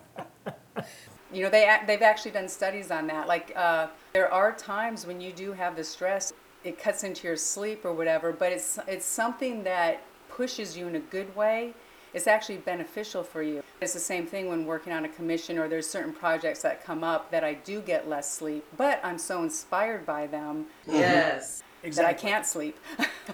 You 1.33 1.45
know, 1.45 1.51
they 1.51 1.77
they've 1.87 2.03
actually 2.03 2.31
done 2.33 2.49
studies 2.49 2.91
on 2.91 3.07
that. 3.09 3.29
Like, 3.29 3.53
uh, 3.55 3.89
there 4.13 4.33
are 4.33 4.53
times 4.53 5.07
when 5.07 5.21
you 5.21 5.33
do 5.33 5.53
have 5.53 5.77
the 5.77 5.85
stress, 5.85 6.33
it 6.65 6.79
cuts 6.79 7.05
into 7.05 7.27
your 7.27 7.37
sleep 7.37 7.85
or 7.85 7.93
whatever, 7.93 8.33
but 8.33 8.53
it's 8.53 8.79
it's 8.89 9.05
something 9.07 9.63
that 9.65 10.03
pushes 10.29 10.77
you 10.77 10.87
in 10.89 10.97
a 10.97 11.01
good 11.01 11.35
way. 11.37 11.75
It's 12.15 12.27
actually 12.27 12.57
beneficial 12.59 13.23
for 13.23 13.43
you. 13.43 13.63
It's 13.83 13.93
the 13.93 14.01
same 14.01 14.27
thing 14.27 14.49
when 14.49 14.65
working 14.65 14.93
on 14.95 15.05
a 15.05 15.09
commission 15.11 15.59
or 15.59 15.69
there's 15.69 15.89
certain 15.89 16.13
projects 16.13 16.63
that 16.63 16.83
come 16.83 17.05
up 17.05 17.31
that 17.31 17.45
I 17.45 17.55
do 17.55 17.83
get 17.83 18.09
less 18.09 18.33
sleep, 18.33 18.65
but 18.79 18.99
I'm 19.05 19.19
so 19.19 19.43
inspired 19.43 20.07
by 20.07 20.27
them 20.27 20.67
Yes. 20.87 21.63
that 21.83 22.07
I 22.07 22.15
can't 22.15 22.47
sleep. 22.47 22.79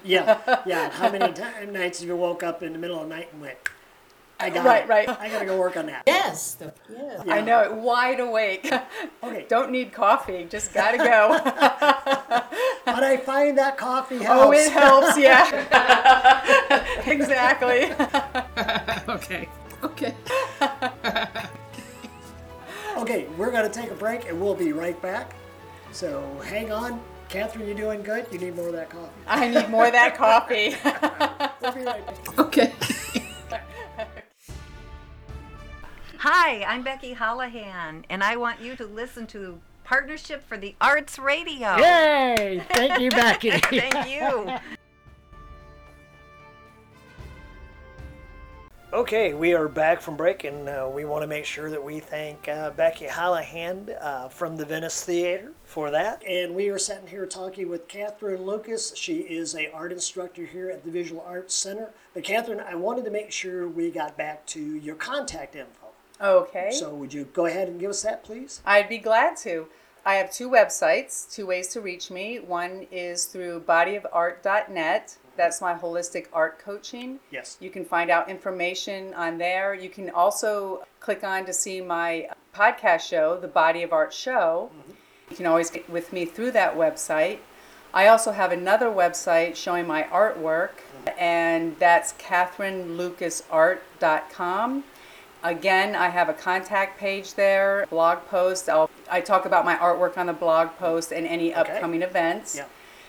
Yeah, 0.03 0.61
yeah. 0.67 0.91
How 0.91 1.09
many 1.11 1.33
ti 1.33 1.43
nights 1.71 2.01
have 2.01 2.09
you 2.09 2.17
woke 2.17 2.43
up 2.43 2.65
in 2.65 2.73
the 2.73 2.79
middle 2.79 3.01
of 3.01 3.09
the 3.09 3.15
night 3.15 3.29
and 3.33 3.41
went, 3.41 3.57
I 4.45 4.51
got 4.51 4.65
Right, 4.67 4.83
it. 4.85 4.89
right. 4.89 5.09
I 5.09 5.29
gotta 5.29 5.47
go 5.47 5.59
work 5.59 5.77
on 5.77 5.87
that. 5.87 6.03
Yes. 6.07 6.55
The, 6.55 6.73
yeah. 6.93 7.23
I 7.29 7.41
know 7.41 7.61
it, 7.63 7.73
wide 7.75 8.21
awake. 8.21 8.71
Okay. 9.23 9.47
Don't 9.49 9.71
need 9.71 9.93
coffee, 9.93 10.47
just 10.49 10.73
gotta 10.75 10.99
go. 10.99 11.39
But 12.87 13.03
I 13.03 13.17
find 13.17 13.57
that 13.57 13.79
coffee 13.79 14.19
helps. 14.19 14.45
oh, 14.47 14.53
it 14.53 14.71
helps, 14.71 15.17
yeah. 15.19 15.49
exactly. 17.07 17.91
Okay. 19.09 19.49
Okay. 19.83 20.15
Okay, 22.99 23.27
we're 23.39 23.51
gonna 23.51 23.69
take 23.71 23.91
a 23.91 23.95
break 23.95 24.29
and 24.29 24.41
we'll 24.41 24.55
be 24.55 24.73
right 24.73 25.01
back. 25.01 25.35
So 25.93 26.23
hang 26.45 26.71
on. 26.71 27.01
Catherine, 27.31 27.67
you're 27.67 27.77
doing 27.77 28.03
good? 28.03 28.27
You 28.31 28.39
need 28.39 28.55
more 28.55 28.67
of 28.69 28.75
that 28.75 28.91
coffee. 28.91 29.11
I 29.27 29.49
need 29.49 29.69
more 29.71 29.87
of 29.87 29.93
that 29.93 30.15
coffee. 30.17 30.77
We'll 31.63 31.73
be 31.73 31.85
right 31.85 32.07
back. 32.07 32.39
Okay. 32.39 32.73
Hi, 36.27 36.65
I'm 36.65 36.83
Becky 36.83 37.15
Hallahan, 37.15 38.05
and 38.09 38.25
I 38.25 38.37
want 38.37 38.59
you 38.59 38.77
to 38.77 38.87
listen 38.87 39.27
to 39.27 39.61
Partnership 39.85 40.43
for 40.49 40.57
the 40.57 40.75
Arts 40.81 41.19
Radio. 41.19 41.77
Yay! 41.77 42.63
Thank 42.71 42.99
you, 42.99 43.11
Becky. 43.11 43.51
Thank 43.61 44.09
you. 44.09 44.57
Okay, 48.95 49.35
we 49.35 49.53
are 49.53 49.69
back 49.69 50.01
from 50.01 50.17
break, 50.17 50.45
and 50.45 50.67
uh, 50.67 50.89
we 50.91 51.05
want 51.05 51.21
to 51.21 51.27
make 51.27 51.45
sure 51.45 51.69
that 51.69 51.85
we 51.85 52.01
thank 52.01 52.49
uh, 52.49 52.71
Becky 52.71 53.05
Hallahan 53.05 53.95
uh, 54.01 54.29
from 54.31 54.57
the 54.57 54.65
Venice 54.65 55.05
Theater 55.05 55.53
for 55.65 55.91
that. 55.91 56.23
And 56.27 56.55
we 56.55 56.71
are 56.71 56.79
sitting 56.79 57.07
here 57.07 57.27
talking 57.27 57.69
with 57.69 57.87
Catherine 57.87 58.47
Lucas. 58.47 58.97
She 58.97 59.19
is 59.19 59.55
a 59.55 59.71
art 59.73 59.93
instructor 59.93 60.47
here 60.47 60.71
at 60.71 60.85
the 60.85 60.91
Visual 60.91 61.23
Arts 61.27 61.55
Center. 61.55 61.91
But 62.15 62.25
Catherine, 62.25 62.61
I 62.61 62.77
wanted 62.77 63.05
to 63.05 63.11
make 63.11 63.31
sure 63.31 63.69
we 63.69 63.91
got 63.91 64.17
back 64.17 64.47
to 64.47 64.77
your 64.77 64.95
contact 64.95 65.55
info. 65.55 65.84
Okay. 66.25 66.71
So 66.73 66.95
would 66.95 67.13
you 67.13 67.25
go 67.33 67.47
ahead 67.47 67.69
and 67.69 67.79
give 67.79 67.91
us 67.91 68.03
that, 68.03 68.25
please? 68.25 68.63
I'd 68.65 68.89
be 68.89 68.99
glad 68.99 69.37
to. 69.39 69.67
I 70.07 70.17
have 70.17 70.31
two 70.31 70.51
websites, 70.51 71.33
two 71.33 71.47
ways 71.47 71.69
to 71.69 71.81
reach 71.81 72.11
me. 72.11 72.39
One 72.39 72.87
is 72.91 73.25
through 73.25 73.61
bodyofart.net. 73.61 75.17
That's 75.37 75.61
my 75.61 75.75
holistic 75.75 76.27
art 76.33 76.59
coaching. 76.59 77.21
Yes. 77.31 77.57
You 77.61 77.71
can 77.71 77.85
find 77.85 78.11
out 78.11 78.29
information 78.29 79.15
on 79.15 79.39
there. 79.39 79.75
You 79.75 79.89
can 79.89 80.11
also 80.11 80.85
click 81.01 81.25
on 81.25 81.45
to 81.47 81.53
see 81.53 81.81
my 81.81 82.29
podcast 82.55 83.09
show, 83.09 83.39
The 83.41 83.49
Body 83.49 83.83
of 83.83 83.93
Art 83.93 84.13
Show. 84.13 84.71
Mm-hmm. 84.71 84.91
You 85.31 85.37
can 85.37 85.47
always 85.47 85.71
get 85.71 85.89
with 85.89 86.13
me 86.13 86.27
through 86.27 86.51
that 86.53 86.77
website. 86.77 87.39
I 87.95 88.09
also 88.09 88.33
have 88.33 88.53
another 88.53 88.89
website 88.89 89.57
showing 89.57 89.87
my 89.87 90.03
artwork, 90.05 90.73
mm-hmm. 91.07 91.19
and 91.19 91.79
that's 91.79 92.13
catherinelucasart.com. 92.15 94.85
Again, 95.45 95.95
I 95.95 96.09
have 96.09 96.31
a 96.31 96.33
contact 96.33 96.99
page 96.99 97.35
there, 97.35 97.87
blog 97.91 98.21
post. 98.29 98.71
I'll, 98.71 98.89
I 99.11 99.21
talk 99.21 99.45
about 99.45 99.67
my 99.67 99.77
artwork 99.77 100.17
on 100.17 100.25
the 100.27 100.33
blog 100.33 100.71
post 100.79 101.13
and 101.13 101.27
any 101.27 101.53
upcoming 101.53 102.01
events. 102.01 102.57
Yeah. 102.57 102.65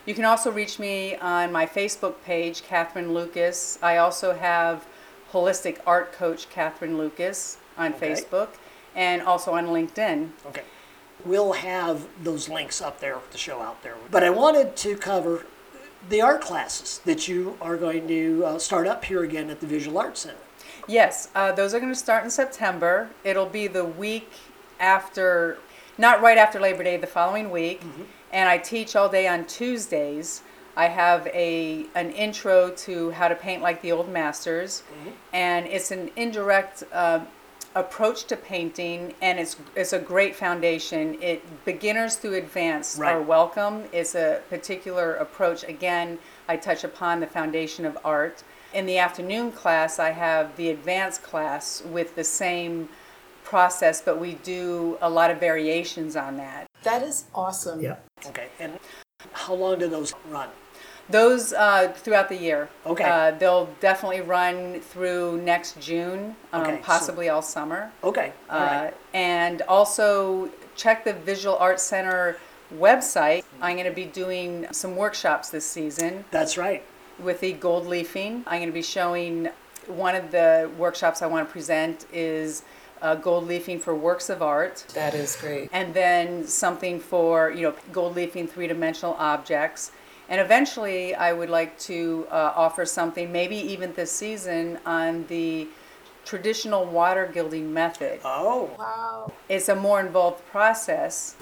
You 0.06 0.14
can 0.14 0.26
also 0.26 0.52
reach 0.52 0.78
me 0.78 1.16
on 1.16 1.54
my 1.54 1.66
Facebook 1.66 2.16
page, 2.26 2.62
Catherine 2.62 3.14
Lucas. 3.14 3.80
I 3.82 3.98
also 3.98 4.34
have 4.34 4.86
Holistic 5.32 5.80
Art 5.88 6.12
Coach 6.12 6.50
Catherine 6.50 6.98
Lucas 6.98 7.58
on 7.78 7.94
Okay. 7.94 8.12
Facebook 8.12 8.50
and 8.94 9.22
also 9.22 9.54
on 9.54 9.68
LinkedIn. 9.68 10.30
Okay. 10.48 10.64
We'll 11.24 11.54
have 11.54 12.06
those 12.22 12.50
links 12.50 12.82
up 12.82 13.00
there 13.00 13.20
to 13.32 13.38
show 13.38 13.62
out 13.62 13.82
there. 13.82 13.96
But 14.12 14.24
I 14.24 14.30
wanted 14.30 14.76
to 14.76 14.98
cover 14.98 15.46
the 16.10 16.22
art 16.22 16.42
classes 16.42 17.00
that 17.06 17.30
you 17.30 17.58
are 17.62 17.78
going 17.78 18.10
to 18.10 18.44
uh, 18.46 18.60
start 18.60 18.88
up 18.88 19.06
here 19.06 19.24
again 19.24 19.50
at 19.50 19.62
the 19.62 19.68
Visual 19.68 19.98
Arts 19.98 20.20
Center. 20.20 20.36
Yes, 20.88 21.30
uh, 21.36 21.52
those 21.52 21.74
are 21.74 21.80
going 21.80 21.92
to 21.92 21.98
start 22.00 22.24
in 22.24 22.30
September. 22.30 23.10
It'll 23.24 23.48
be 23.48 23.68
the 23.68 23.86
week 23.86 24.32
after, 24.80 25.58
not 25.98 26.22
right 26.22 26.38
after 26.38 26.60
Labor 26.60 26.84
Day, 26.84 26.98
the 26.98 27.08
following 27.08 27.50
week. 27.50 27.82
And 28.32 28.50
I 28.50 28.58
teach 28.58 28.96
all 28.96 29.10
day 29.10 29.28
on 29.28 29.46
Tuesdays. 29.46 30.42
I 30.78 30.88
have 30.88 31.26
a 31.28 31.86
an 31.96 32.12
intro 32.12 32.70
to 32.70 33.12
how 33.12 33.30
to 33.30 33.36
paint 33.36 33.62
like 33.62 33.82
the 33.82 33.94
old 33.94 34.10
masters, 34.10 34.84
and 35.32 35.66
it's 35.68 35.90
an 35.92 36.12
indirect 36.18 36.84
uh, 36.92 37.22
approach 37.76 38.26
to 38.26 38.36
painting, 38.36 39.14
and 39.22 39.40
it's 39.40 39.56
it's 39.76 39.94
a 39.94 40.00
great 40.00 40.36
foundation. 40.36 41.18
It 41.22 41.64
beginners 41.64 42.18
through 42.18 42.36
advanced 42.36 43.00
are 43.14 43.22
welcome. 43.22 43.86
It's 43.94 44.16
a 44.16 44.42
particular 44.50 45.16
approach. 45.16 45.64
Again, 45.64 46.20
I 46.50 46.58
touch 46.58 46.84
upon 46.84 47.22
the 47.22 47.28
foundation 47.28 47.86
of 47.86 47.98
art. 48.04 48.44
In 48.76 48.86
the 48.86 48.98
afternoon 48.98 49.54
class, 49.54 50.00
I 50.00 50.10
have 50.10 50.58
the 50.58 50.70
advanced 50.70 51.24
class 51.24 51.82
with 51.82 52.16
the 52.16 52.26
same 52.26 52.90
process, 53.46 54.02
but 54.02 54.20
we 54.20 54.34
do 54.44 54.98
a 55.02 55.10
lot 55.10 55.32
of 55.32 55.40
variations 55.40 56.18
on 56.18 56.36
that. 56.38 56.68
That 56.84 57.02
is 57.02 57.24
awesome. 57.34 57.80
Yeah. 57.80 57.96
Okay. 58.28 58.48
And 58.60 58.78
how 59.32 59.54
long 59.54 59.80
do 59.80 59.88
those 59.88 60.14
run? 60.30 60.50
Those 61.10 61.54
uh, 61.54 61.94
throughout 61.96 62.28
the 62.28 62.36
year. 62.36 62.68
Okay. 62.86 63.06
Uh, 63.06 63.32
they'll 63.32 63.70
definitely 63.80 64.20
run 64.20 64.82
through 64.82 65.42
next 65.42 65.80
June, 65.80 66.36
um, 66.52 66.64
Okay, 66.64 66.76
so- 66.76 66.84
possibly 66.84 67.30
all 67.30 67.42
summer. 67.42 67.94
Okay. 68.04 68.34
All 68.50 68.60
Uh, 68.60 68.66
right. 68.66 68.94
and 69.14 69.62
also 69.70 70.50
check 70.76 71.06
the 71.06 71.14
Visual 71.14 71.56
Arts 71.60 71.82
Center 71.84 72.40
website. 72.76 73.46
I'm 73.62 73.78
going 73.78 73.88
to 73.88 73.96
be 73.96 74.04
doing 74.06 74.68
some 74.74 74.98
workshops 74.98 75.50
this 75.50 75.66
season 75.66 76.26
That's 76.32 76.58
right. 76.58 76.84
With 77.20 77.40
the 77.40 77.54
gold 77.54 77.86
leafing. 77.88 78.44
I'm 78.48 78.60
going 78.60 78.68
to 78.70 78.74
be 78.74 78.82
showing 78.82 79.50
one 79.88 80.16
of 80.16 80.32
the 80.32 80.70
workshops 80.78 81.22
I 81.22 81.28
want 81.28 81.48
to 81.48 81.52
present 81.52 82.06
is 82.12 82.64
uh, 83.02 83.16
gold 83.16 83.46
leafing 83.48 83.80
for 83.80 83.94
works 83.96 84.30
of 84.30 84.42
art 84.42 84.86
That 84.94 85.14
is 85.14 85.36
great. 85.36 85.70
and 85.72 85.94
then 85.94 86.48
something 86.48 87.00
for 87.00 87.52
you 87.52 87.62
know 87.62 87.76
gold 87.92 88.16
leafing 88.16 88.48
three-dimensional 88.48 89.16
objects 89.20 89.92
and 90.30 90.40
eventually 90.42 91.14
i 91.14 91.32
would 91.34 91.50
like 91.50 91.78
to 91.78 92.26
uh, 92.32 92.54
offer 92.56 92.84
something 92.86 93.32
maybe 93.32 93.58
even 93.58 93.94
this 93.94 94.12
season 94.12 94.80
on 94.86 95.26
the 95.28 95.68
traditional 96.26 96.84
water 96.86 97.30
gilding 97.34 97.74
method 97.74 98.20
Oh. 98.26 98.70
Wow. 98.78 99.32
it's 99.48 99.70
a 99.70 99.76
more 99.76 100.00
involved 100.00 100.42
process 100.52 101.36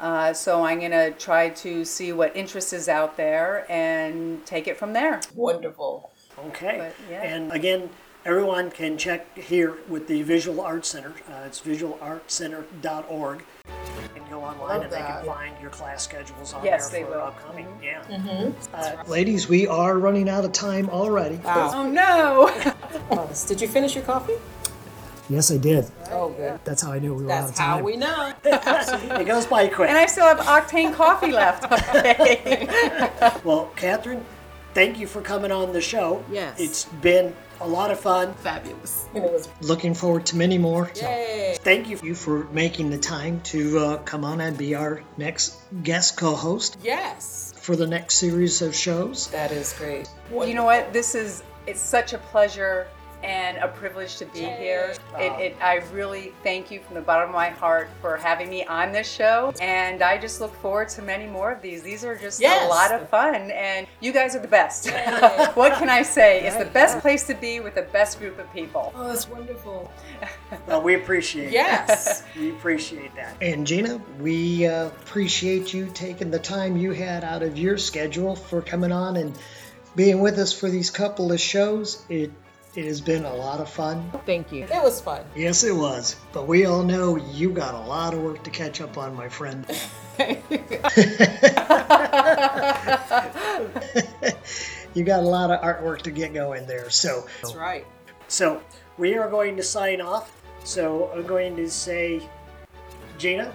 uh, 0.00 0.32
so 0.32 0.64
i'm 0.64 0.78
going 0.80 0.90
to 0.90 1.10
try 1.12 1.50
to 1.50 1.84
see 1.84 2.12
what 2.12 2.34
interest 2.36 2.72
is 2.72 2.88
out 2.88 3.16
there 3.16 3.64
and 3.70 4.44
take 4.46 4.66
it 4.66 4.76
from 4.76 4.92
there 4.92 5.20
Wonderful. 5.34 6.10
Okay. 6.48 6.76
But, 6.78 6.94
yeah. 7.10 7.22
And 7.22 7.52
again, 7.52 7.90
everyone 8.24 8.70
can 8.70 8.96
check 8.98 9.36
here 9.36 9.78
with 9.88 10.06
the 10.08 10.22
Visual 10.22 10.60
Arts 10.60 10.88
Center. 10.88 11.12
Uh, 11.30 11.42
it's 11.46 11.60
visualartcenter.org. 11.60 13.44
And 14.16 14.30
go 14.30 14.40
online 14.40 14.58
Love 14.68 14.82
and 14.82 14.92
they 14.92 14.96
can 14.98 15.24
find 15.24 15.54
your 15.60 15.70
class 15.70 16.02
schedules 16.04 16.52
on 16.52 16.64
Yes, 16.64 16.88
there 16.90 17.00
they 17.00 17.06
for 17.10 17.18
will. 17.18 17.24
upcoming. 17.26 17.66
Yeah. 17.82 18.02
Mm-hmm. 18.04 18.74
Uh, 18.74 19.04
ladies, 19.08 19.48
we 19.48 19.66
are 19.66 19.98
running 19.98 20.28
out 20.28 20.44
of 20.44 20.52
time 20.52 20.88
already. 20.90 21.36
Wow. 21.36 21.70
oh 21.74 21.88
no 21.90 23.28
Did 23.46 23.60
you 23.60 23.68
finish 23.68 23.94
your 23.94 24.04
coffee? 24.04 24.34
Yes, 25.30 25.50
I 25.50 25.58
did. 25.58 25.86
Oh, 26.10 26.30
good. 26.30 26.58
That's 26.64 26.80
how 26.80 26.90
I 26.92 26.98
knew 27.00 27.12
we 27.14 27.24
were 27.26 27.32
out 27.32 27.50
of 27.50 27.54
time. 27.54 27.84
That's 27.84 28.90
time. 28.90 29.00
how 29.00 29.12
we 29.12 29.12
know. 29.12 29.16
it 29.20 29.26
goes 29.26 29.44
by 29.44 29.68
quick. 29.68 29.90
and 29.90 29.98
i 29.98 30.06
still 30.06 30.24
have 30.24 30.38
octane 30.38 30.94
coffee 30.94 31.32
left 31.32 31.70
okay 31.94 32.66
Well, 33.44 33.70
Catherine, 33.76 34.24
thank 34.74 34.98
you 34.98 35.06
for 35.06 35.20
coming 35.22 35.50
on 35.52 35.72
the 35.72 35.80
show. 35.80 36.24
Yes. 36.30 36.58
It's 36.60 36.84
been 36.84 37.34
a 37.60 37.66
lot 37.66 37.90
of 37.90 37.98
fun. 38.00 38.34
Fabulous. 38.34 39.06
And 39.14 39.24
it 39.24 39.32
was 39.32 39.48
Looking 39.62 39.94
forward 39.94 40.26
to 40.26 40.36
many 40.36 40.58
more. 40.58 40.90
So 40.94 41.06
yay. 41.08 41.56
thank 41.60 41.88
you 41.88 42.14
for 42.14 42.44
making 42.52 42.90
the 42.90 42.98
time 42.98 43.40
to 43.52 43.78
uh, 43.78 43.96
come 43.98 44.24
on 44.24 44.40
and 44.40 44.56
be 44.56 44.74
our 44.74 45.02
next 45.16 45.56
guest 45.82 46.16
co 46.16 46.34
host 46.34 46.78
Yes. 46.82 47.52
for 47.60 47.74
the 47.76 47.86
next 47.86 48.14
series 48.16 48.62
of 48.62 48.74
shows. 48.74 49.28
That 49.28 49.50
is 49.52 49.72
great. 49.72 50.08
You 50.30 50.54
know 50.54 50.64
what? 50.64 50.92
This 50.92 51.14
is 51.14 51.42
it's 51.66 51.80
such 51.80 52.12
a 52.12 52.18
pleasure 52.18 52.86
and 53.22 53.58
a 53.58 53.68
privilege 53.68 54.16
to 54.16 54.26
be 54.26 54.40
here. 54.40 54.94
It, 55.18 55.32
it, 55.40 55.56
I 55.60 55.76
really 55.92 56.32
thank 56.42 56.70
you 56.70 56.80
from 56.80 56.94
the 56.94 57.00
bottom 57.00 57.28
of 57.30 57.34
my 57.34 57.48
heart 57.48 57.88
for 58.00 58.16
having 58.16 58.48
me 58.48 58.64
on 58.64 58.92
this 58.92 59.10
show, 59.10 59.52
and 59.60 60.02
I 60.02 60.18
just 60.18 60.40
look 60.40 60.54
forward 60.56 60.88
to 60.90 61.02
many 61.02 61.26
more 61.26 61.50
of 61.50 61.60
these. 61.60 61.82
These 61.82 62.04
are 62.04 62.16
just 62.16 62.40
Yes. 62.40 62.64
a 62.66 62.68
lot 62.68 62.92
of 62.92 63.08
fun, 63.08 63.50
and 63.50 63.86
you 64.00 64.12
guys 64.12 64.36
are 64.36 64.40
the 64.40 64.46
best. 64.48 64.90
what 65.54 65.74
can 65.78 65.88
I 65.88 66.02
say? 66.02 66.42
It's 66.46 66.56
the 66.56 66.64
best 66.66 67.00
place 67.00 67.24
to 67.26 67.34
be 67.34 67.60
with 67.60 67.74
the 67.74 67.82
best 67.82 68.18
group 68.20 68.38
of 68.38 68.52
people. 68.52 68.92
Oh, 68.94 69.08
that's 69.08 69.28
wonderful. 69.28 69.90
Well, 70.66 70.82
we 70.82 70.94
appreciate 70.94 71.52
Yes. 71.52 72.22
it. 72.34 72.40
We 72.40 72.50
appreciate 72.50 73.14
that. 73.16 73.36
And 73.40 73.66
Gina, 73.66 74.00
we 74.18 74.66
uh, 74.66 74.86
appreciate 74.86 75.72
you 75.72 75.86
taking 75.94 76.30
the 76.30 76.38
time 76.38 76.76
you 76.76 76.92
had 76.92 77.22
out 77.24 77.42
of 77.42 77.56
your 77.58 77.78
schedule 77.78 78.34
for 78.34 78.60
coming 78.62 78.90
on 78.92 79.16
and 79.16 79.38
being 79.94 80.20
with 80.20 80.38
us 80.38 80.52
for 80.52 80.68
these 80.70 80.90
couple 80.90 81.32
of 81.32 81.40
shows. 81.40 82.02
It 82.08 82.32
it 82.74 82.84
has 82.84 83.00
been 83.00 83.24
a 83.24 83.34
lot 83.34 83.60
of 83.60 83.68
fun. 83.68 84.10
Thank 84.26 84.52
you. 84.52 84.64
It 84.64 84.82
was 84.82 85.00
fun. 85.00 85.24
Yes, 85.34 85.64
it 85.64 85.74
was. 85.74 86.16
But 86.32 86.46
we 86.46 86.66
all 86.66 86.82
know 86.82 87.16
you 87.16 87.50
got 87.50 87.74
a 87.74 87.80
lot 87.80 88.14
of 88.14 88.20
work 88.20 88.42
to 88.44 88.50
catch 88.50 88.80
up 88.80 88.96
on, 88.98 89.14
my 89.16 89.28
friend. 89.28 89.66
you 94.94 95.04
got 95.04 95.20
a 95.20 95.28
lot 95.28 95.50
of 95.50 95.60
artwork 95.60 96.02
to 96.02 96.10
get 96.10 96.34
going 96.34 96.66
there. 96.66 96.90
So, 96.90 97.26
That's 97.42 97.54
right. 97.54 97.86
so 98.28 98.60
we 98.96 99.16
are 99.16 99.30
going 99.30 99.56
to 99.56 99.62
sign 99.62 100.00
off. 100.00 100.32
So 100.64 101.10
I'm 101.14 101.26
going 101.26 101.56
to 101.56 101.70
say, 101.70 102.20
Gina, 103.16 103.52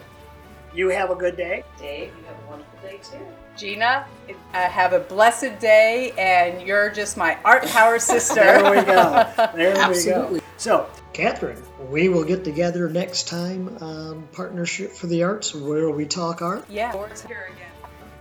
you 0.74 0.90
have 0.90 1.12
a 1.12 1.16
good 1.16 1.38
day. 1.38 1.64
Dave, 1.78 2.12
you 2.18 2.24
have 2.26 2.38
a 2.46 2.50
wonderful 2.50 2.80
day 2.82 3.00
too. 3.04 3.26
Gina, 3.56 4.06
uh, 4.30 4.34
have 4.70 4.94
a 4.94 5.00
blessed 5.00 5.60
day, 5.60 6.12
and 6.18 6.66
you're 6.66 6.90
just 6.90 7.18
my 7.18 7.38
art 7.46 7.66
power 7.68 8.00
sister. 8.12 8.36
There 8.36 8.72
we 8.72 8.82
go. 8.82 9.28
There 9.56 9.74
we 9.74 9.80
Absolutely. 9.80 10.40
go. 10.40 10.46
So, 10.58 10.90
Catherine, 11.14 11.62
we 11.90 12.10
will 12.10 12.24
get 12.24 12.44
together 12.44 12.90
next 12.90 13.28
time 13.28 13.78
on 13.80 14.28
Partnership 14.32 14.92
for 14.92 15.08
the 15.08 15.24
Arts, 15.24 15.54
where 15.54 15.90
we 15.90 16.06
talk 16.06 16.42
art. 16.42 16.66
Yeah. 16.70 16.92
Here 17.28 17.52
again. 17.54 17.70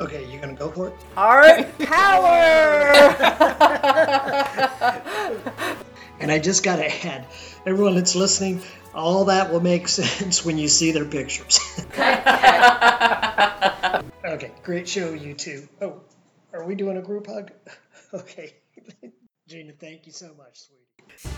Okay, 0.01 0.31
you're 0.31 0.41
gonna 0.41 0.55
go 0.55 0.71
for 0.71 0.89
it? 0.89 0.95
Art 1.17 1.79
power. 1.79 2.93
And 6.23 6.31
I 6.31 6.39
just 6.39 6.63
gotta 6.63 6.87
add, 7.05 7.27
everyone 7.67 7.97
that's 7.97 8.15
listening, 8.15 8.63
all 8.95 9.25
that 9.25 9.51
will 9.51 9.61
make 9.61 9.89
sense 9.99 10.45
when 10.45 10.57
you 10.57 10.69
see 10.69 10.93
their 10.93 11.05
pictures. 11.05 11.59
okay, 14.25 14.53
great 14.63 14.89
show, 14.89 15.15
you 15.15 15.35
two. 15.35 15.69
Oh, 15.81 16.01
are 16.53 16.65
we 16.65 16.77
doing 16.77 16.97
a 16.97 17.03
group 17.03 17.27
hug? 17.27 17.51
Okay. 18.15 18.53
Gina, 19.49 19.73
thank 19.81 20.05
you 20.05 20.13
so 20.13 20.35
much, 20.37 20.61
sweetie. 20.61 21.35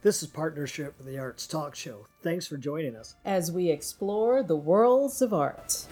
This 0.00 0.22
is 0.22 0.28
Partnership 0.30 0.96
for 0.96 1.02
the 1.02 1.18
Arts 1.18 1.46
Talk 1.46 1.74
Show. 1.74 2.06
Thanks 2.22 2.46
for 2.46 2.56
joining 2.56 2.96
us. 2.96 3.14
As 3.26 3.52
we 3.52 3.68
explore 3.70 4.42
the 4.42 4.56
worlds 4.56 5.20
of 5.20 5.34
art. 5.34 5.84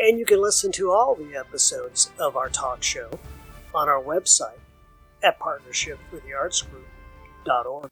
And 0.00 0.16
you 0.18 0.24
can 0.24 0.40
listen 0.40 0.70
to 0.72 0.90
all 0.92 1.14
the 1.16 1.36
episodes 1.36 2.12
of 2.20 2.36
our 2.36 2.48
talk 2.48 2.84
show 2.84 3.10
on 3.74 3.88
our 3.88 4.00
website 4.00 4.60
at 5.24 5.40
partnershipfortheartsgroup.org. 5.40 7.90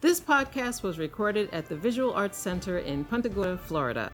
This 0.00 0.20
podcast 0.20 0.82
was 0.82 0.98
recorded 0.98 1.48
at 1.52 1.68
the 1.68 1.76
Visual 1.76 2.12
Arts 2.12 2.38
Center 2.38 2.78
in 2.78 3.04
Punta 3.04 3.28
Gorda, 3.28 3.58
Florida. 3.58 4.10